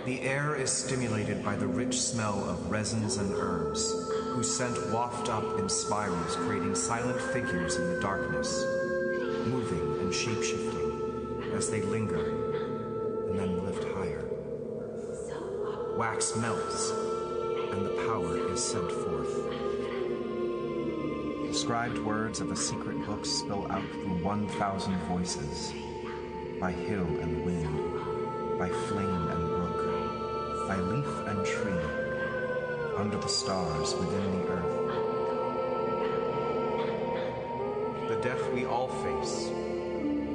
[0.06, 3.92] The air is stimulated by the rich smell of resins and herbs,
[4.36, 8.66] whose scent waft up in spirals, creating silent figures in the darkness,
[9.48, 12.20] moving and shape-shifting as they linger
[13.30, 14.30] and then lift higher.
[15.98, 16.92] Wax melts,
[17.72, 19.34] and the power is sent forth.
[21.46, 25.74] Inscribed words of a secret book spill out through 1,000 voices,
[26.60, 32.05] by hill and wind, by flame and brook, by leaf and tree,
[32.98, 34.76] under the stars within the earth.
[38.08, 39.48] The death we all face,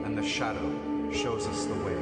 [0.04, 1.96] and the shadow shows us the way.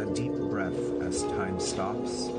[0.00, 2.31] A deep breath as time stops,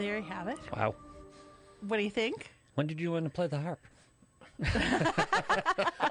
[0.00, 0.58] there you have it.
[0.76, 0.94] Wow.
[1.86, 2.50] What do you think?
[2.74, 3.80] When did you want to play the harp?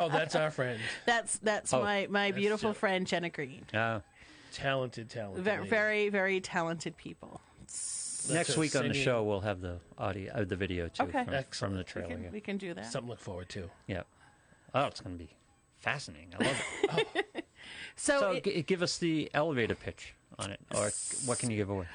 [0.02, 0.80] Oh, that's our friend.
[1.06, 1.82] That's that's Oh.
[1.82, 2.78] my, my beautiful Jeff.
[2.78, 3.64] friend Jenna Green.
[3.74, 4.00] Uh,
[4.54, 5.44] Talented, talented.
[5.44, 5.70] Very lady.
[5.70, 7.42] very, very talented people.
[8.32, 9.04] next her week on the singing.
[9.06, 11.24] show, we'll have the audio, uh, the video too Okay.
[11.26, 12.08] from, from the We trailer.
[12.10, 12.86] can, we can do that.
[12.92, 13.70] Something to look forward to.
[13.88, 14.04] yeah.
[14.74, 15.30] Oh, it's going to be
[15.78, 16.30] fascinating.
[16.40, 17.46] I love it.
[17.96, 20.90] So, so, it- g- give us the elevator pitch on it, or
[21.26, 21.86] what can you give away?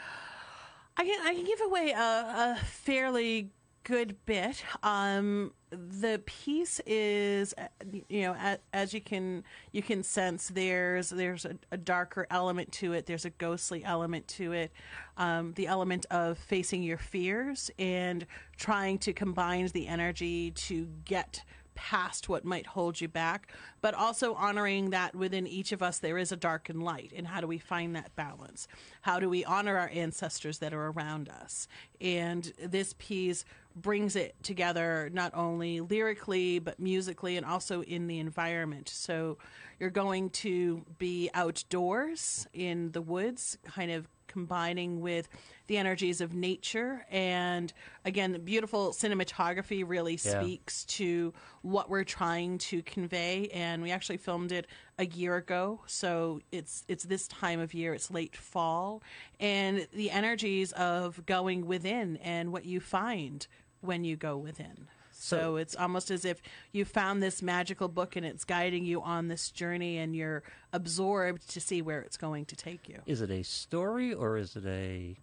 [0.96, 3.50] I can I can give away a, a fairly
[3.84, 4.64] good bit.
[4.82, 7.66] Um, the piece is, uh,
[8.08, 12.92] you know, as, you can you can sense, there's there's a, a darker element to
[12.92, 13.06] it.
[13.06, 14.72] There's a ghostly element to it.
[15.16, 18.26] Um, the element of facing your fears and
[18.56, 21.42] trying to combine the energy to get
[21.74, 23.48] past what might hold you back,
[23.80, 27.12] but also honoring that within each of us there is a dark and light.
[27.14, 28.68] And how do we find that balance?
[29.02, 31.68] How do we honor our ancestors that are around us?
[32.00, 33.44] And this piece
[33.76, 38.88] brings it together not only lyrically, but musically and also in the environment.
[38.88, 39.38] So
[39.80, 45.28] you're going to be outdoors in the woods, kind of combining with
[45.68, 47.06] the energies of nature.
[47.08, 47.72] And
[48.04, 50.40] again, the beautiful cinematography really Yeah.
[50.42, 51.32] speaks to
[51.62, 53.48] what we're trying to convey.
[53.54, 54.66] And we actually filmed it
[54.98, 57.94] a year ago, so it's it's this time of year.
[57.94, 59.02] It's late fall,
[59.38, 63.46] and the energies of going within and what you find
[63.80, 64.88] when you go within.
[65.24, 69.28] So it's almost as if you found this magical book and it's guiding you on
[69.28, 72.98] this journey, and you're absorbed to see where it's going to take you.
[73.06, 75.16] Is it a story or is it a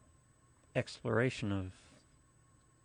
[0.75, 1.71] exploration of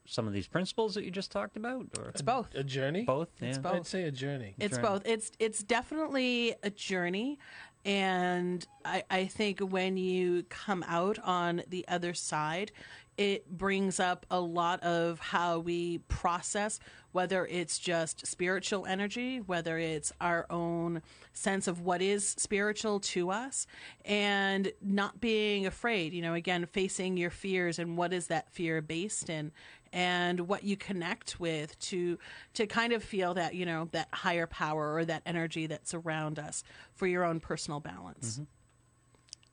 [0.09, 2.55] some of these principles that you just talked about, or It's both.
[2.55, 3.03] A journey?
[3.03, 3.29] both?
[3.41, 3.63] It's yeah.
[3.63, 3.75] both.
[3.75, 4.55] I'd say a journey.
[4.59, 4.89] It's journey.
[4.89, 5.03] both.
[5.07, 7.39] It's it's definitely a journey,
[7.85, 12.73] and I, I think when you come out on the other side,
[13.17, 16.81] it brings up a lot of how we process
[17.17, 21.01] whether it's just spiritual energy, whether it's our own
[21.33, 23.67] sense of what is spiritual to us,
[24.05, 26.13] and not being afraid.
[26.13, 29.51] You know, again, facing your fears and what is that fear based in,
[29.97, 32.19] and what you connect with to
[32.53, 36.39] to kind of feel that you know that higher power or that energy that's around
[36.39, 36.63] us
[36.95, 38.35] for your own personal balance.
[38.35, 38.45] Mm-hmm.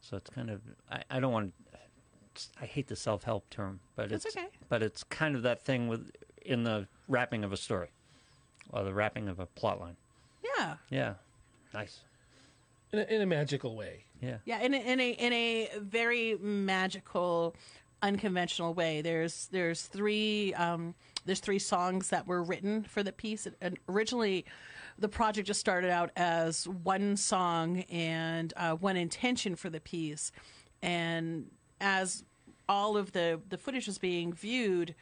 [0.01, 1.53] So it's kind of I, I don't want
[2.61, 4.47] I hate the self help term, but That's it's okay.
[4.67, 6.11] but it's kind of that thing with
[6.45, 7.91] in the wrapping of a story
[8.69, 9.95] or the wrapping of a plot line.
[10.43, 11.13] Yeah, Yeah,
[11.73, 12.01] nice.
[12.91, 14.03] In a, in a magical way.
[14.21, 17.55] Yeah, yeah, in a, in a in a very magical,
[18.03, 19.01] unconventional way.
[19.01, 20.93] There's there's three um,
[21.25, 23.47] there's three songs that were written for the piece.
[23.61, 24.45] And originally,
[24.99, 30.31] the project just started out as one song and uh, one intention for the piece,
[30.83, 31.49] and
[31.81, 32.23] as
[32.69, 34.93] all of the the footage was being viewed,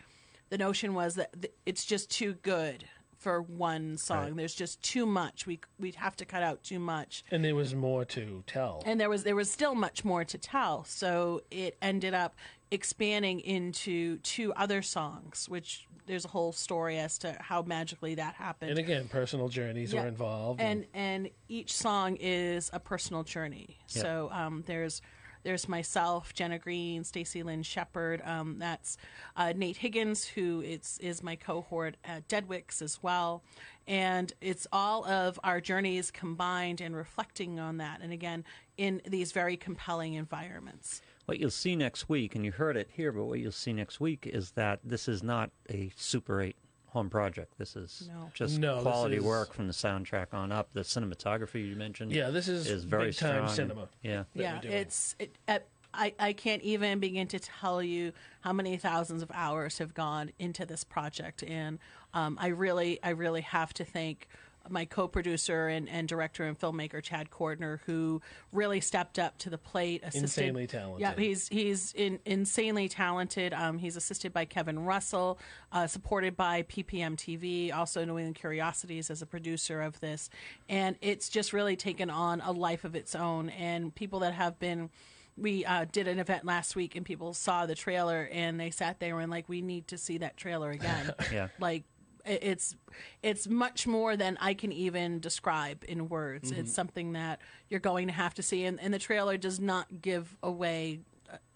[0.50, 2.86] the notion was that th- it's just too good
[3.18, 4.24] for one song.
[4.30, 4.36] Right.
[4.38, 5.46] There's just too much.
[5.46, 8.82] We we'd have to cut out too much And there was more to tell.
[8.86, 12.34] and there was there was still much more to tell so it ended up
[12.72, 18.34] expanding into two other songs which there's a whole story as to how magically that
[18.36, 20.02] happened And again, personal journeys Yeah.
[20.04, 20.62] were involved.
[20.62, 25.02] and and each song is a personal journey so um, there's
[25.44, 28.22] there's myself, Jenna Green, Stacy Lynn Shepard.
[28.24, 28.96] Um, that's
[29.36, 33.42] uh, Nate Higgins, who is, is my cohort at Deadwicks as well.
[33.88, 38.02] And it's all of our journeys combined and reflecting on that.
[38.04, 38.44] And again,
[38.78, 41.02] in these very compelling environments.
[41.26, 44.00] What you'll see next week, and you heard it here, but what you'll see next
[44.00, 46.56] week is that this is not a Super 8
[46.88, 47.54] home project.
[47.58, 48.32] This is No.
[48.34, 50.70] just No, quality is- work from the soundtrack on up.
[50.74, 53.56] The cinematography you mentioned Yeah, this is very big-time strong.
[53.56, 53.90] cinema.
[54.02, 54.24] Yeah.
[54.34, 58.12] yeah, it's it, at, I I can't even begin to tell you
[58.42, 61.80] how many thousands of hours have gone into this project, and
[62.14, 64.28] um, I really I really have to thank
[64.70, 69.58] my co-producer and, and director and filmmaker Chad Cordner, who really stepped up to the
[69.58, 70.02] plate.
[70.04, 71.02] Assisted, Insanely talented.
[71.02, 73.54] Yeah, he's he's in, insanely talented.
[73.54, 75.40] Um, he's assisted by Kevin Russell,
[75.72, 80.30] uh, supported by PPM TV, also New England Curiosities as a producer of this,
[80.70, 83.50] and it's just really taken on a life of its own.
[83.50, 84.90] And people that have been.
[85.38, 89.00] We uh, did an event last week, and people saw the trailer, and they sat
[89.00, 91.48] there and like, "We need to see that trailer again." Yeah.
[91.58, 91.86] like it-
[92.26, 92.76] it's
[93.24, 96.52] it's much more than I can even describe in words.
[96.52, 96.62] Mm-hmm.
[96.62, 100.02] It's something that you're going to have to see, and, and the trailer does not
[100.02, 101.02] give away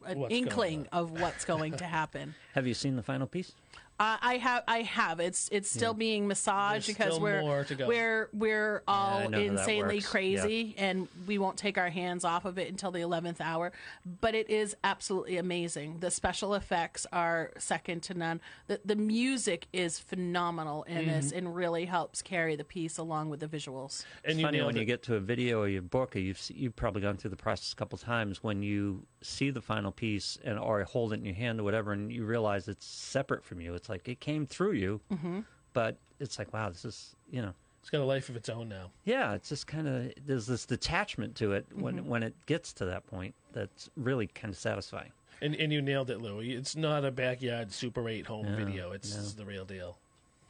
[0.05, 2.35] an What's inkling of what's going to happen.
[2.53, 3.53] Have you seen the final piece?
[3.97, 5.21] Uh, I have, I have.
[5.21, 7.87] It's it's still being massaged There's because we're more to go.
[7.87, 10.07] we're we're all I know how that insanely works.
[10.09, 13.71] crazy, and we won't take our hands off of it until the eleventh hour.
[14.19, 15.99] But it is absolutely amazing.
[16.01, 18.41] The special effects are second to none.
[18.67, 21.37] The the music is phenomenal in this, Mm-hmm.
[21.37, 24.03] and really helps carry the piece along with the visuals.
[24.25, 26.19] and It's you funny nailed when you get to a video or your book, or
[26.19, 29.91] you've you've probably gone through the process a couple times when you see the final
[29.93, 33.45] piece and or hold it in your hand or whatever, and you realize it's separate
[33.45, 33.73] from you.
[33.73, 35.39] It's like it came through you, Mm-hmm.
[35.73, 37.53] but it's like wow, this is you know.
[37.81, 38.89] It's got a life of its own now.
[39.03, 42.09] Yeah, it's just kind of there's this detachment to it when Mm-hmm.
[42.09, 45.11] when it gets to that point that's really kind of satisfying.
[45.41, 46.53] And and you nailed it, Louie.
[46.53, 48.91] It's not a backyard Super 8 home No, video.
[48.91, 49.21] It's no.
[49.43, 49.97] the real deal.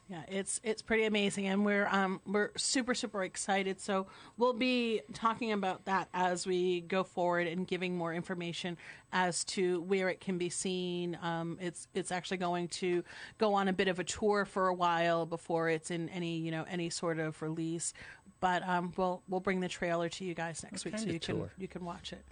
[0.08, 3.80] Yeah, it's it's pretty amazing, and we're um we're super super excited.
[3.80, 8.76] So we'll be talking about that as we go forward and giving more information
[9.12, 11.18] as to where it can be seen.
[11.20, 13.02] Um, it's it's actually going to
[13.38, 16.52] go on a bit of a tour for a while before it's in any you
[16.52, 17.92] know any sort of release.
[18.38, 21.50] But um, we'll we'll bring the trailer to you guys next week, so you can
[21.58, 22.24] you can watch it.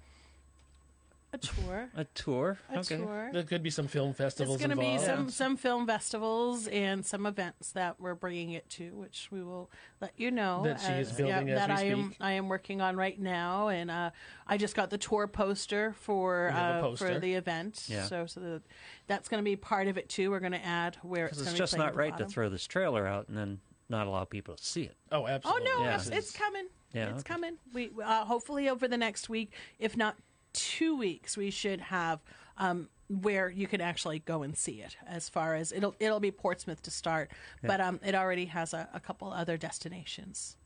[1.35, 1.91] A tour.
[1.97, 2.59] A tour.
[2.71, 2.97] A okay.
[2.97, 3.31] tour.
[3.33, 5.05] There could be some film festivals It's going to be involved.
[5.05, 9.69] some some film festivals and some events that we're bringing it to, which we will
[10.01, 12.19] let you know That she is building as that we I am speak.
[12.21, 14.11] I am working on right now, and uh,
[14.47, 17.15] I just got the tour poster for We have a uh, poster.
[17.15, 17.85] for the event.
[17.89, 18.05] Yeah.
[18.05, 18.63] So so the,
[19.09, 20.31] that's going to be part of it too.
[20.31, 21.99] We're going to add where it's, Because going it's to just playing not at the
[21.99, 23.59] right to throw this trailer out and then
[23.89, 24.95] not allow people to see it.
[25.11, 25.69] Oh, absolutely.
[25.73, 25.97] Oh no, Yeah.
[25.97, 26.69] it's, it's coming.
[26.93, 27.35] Yeah, it's okay.
[27.35, 27.57] coming.
[27.73, 30.15] We uh, hopefully over the next week, if not
[30.55, 32.21] two weeks, we should have
[32.57, 34.97] um, where you can actually go and see it.
[35.07, 37.31] As far as it'll it'll be Portsmouth to start,
[37.63, 40.57] but um, it already has a, a couple other destinations.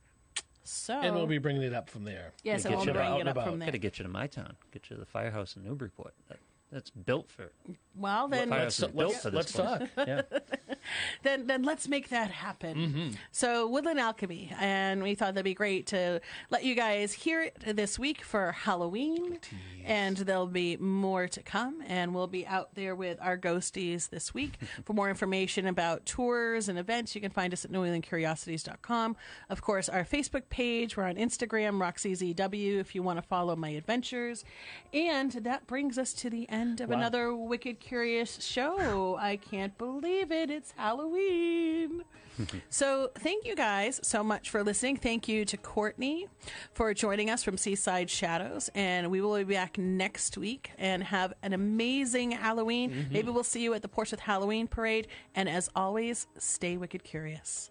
[0.62, 2.32] So And we'll be bringing it up from there.
[2.44, 3.46] yes, get and we'll you bring it up about.
[3.48, 4.54] from Got to get you to my town.
[4.70, 6.12] Get you to the firehouse in Newburyport.
[6.28, 6.38] That,
[6.70, 7.50] that's built for.
[7.96, 9.82] Well, then Let's, is built let's, let's talk.
[9.96, 10.22] Yeah.
[11.22, 12.76] then then let's make that happen.
[12.76, 13.08] Mm-hmm.
[13.32, 16.20] So Woodland Alchemy, and we thought that'd be great to
[16.50, 19.38] let you guys hear it this week for Halloween,
[19.84, 24.34] and there'll be more to come, and we'll be out there with our ghosties this
[24.34, 24.54] week.
[24.84, 29.16] for more information about tours and events, you can find us at NewEnglandCuriosities.com.
[29.48, 30.96] Of course, our Facebook page.
[30.96, 34.44] We're on Instagram, RoxyZW, if you want to follow my adventures.
[34.92, 36.96] And that brings us to the end of Wow.
[36.98, 39.16] another Wicked Curious show.
[39.20, 40.50] I can't believe it.
[40.50, 42.04] It's Halloween.
[42.70, 44.96] so, thank you guys so much for listening.
[44.96, 46.28] Thank you to Courtney
[46.72, 48.70] for joining us from Seaside Shadows.
[48.76, 52.90] And we will be back next week and have an amazing Halloween.
[52.90, 53.12] Mm-hmm.
[53.12, 55.08] Maybe we'll see you at the Portsmouth Halloween Parade.
[55.34, 57.70] And as always, stay wicked curious.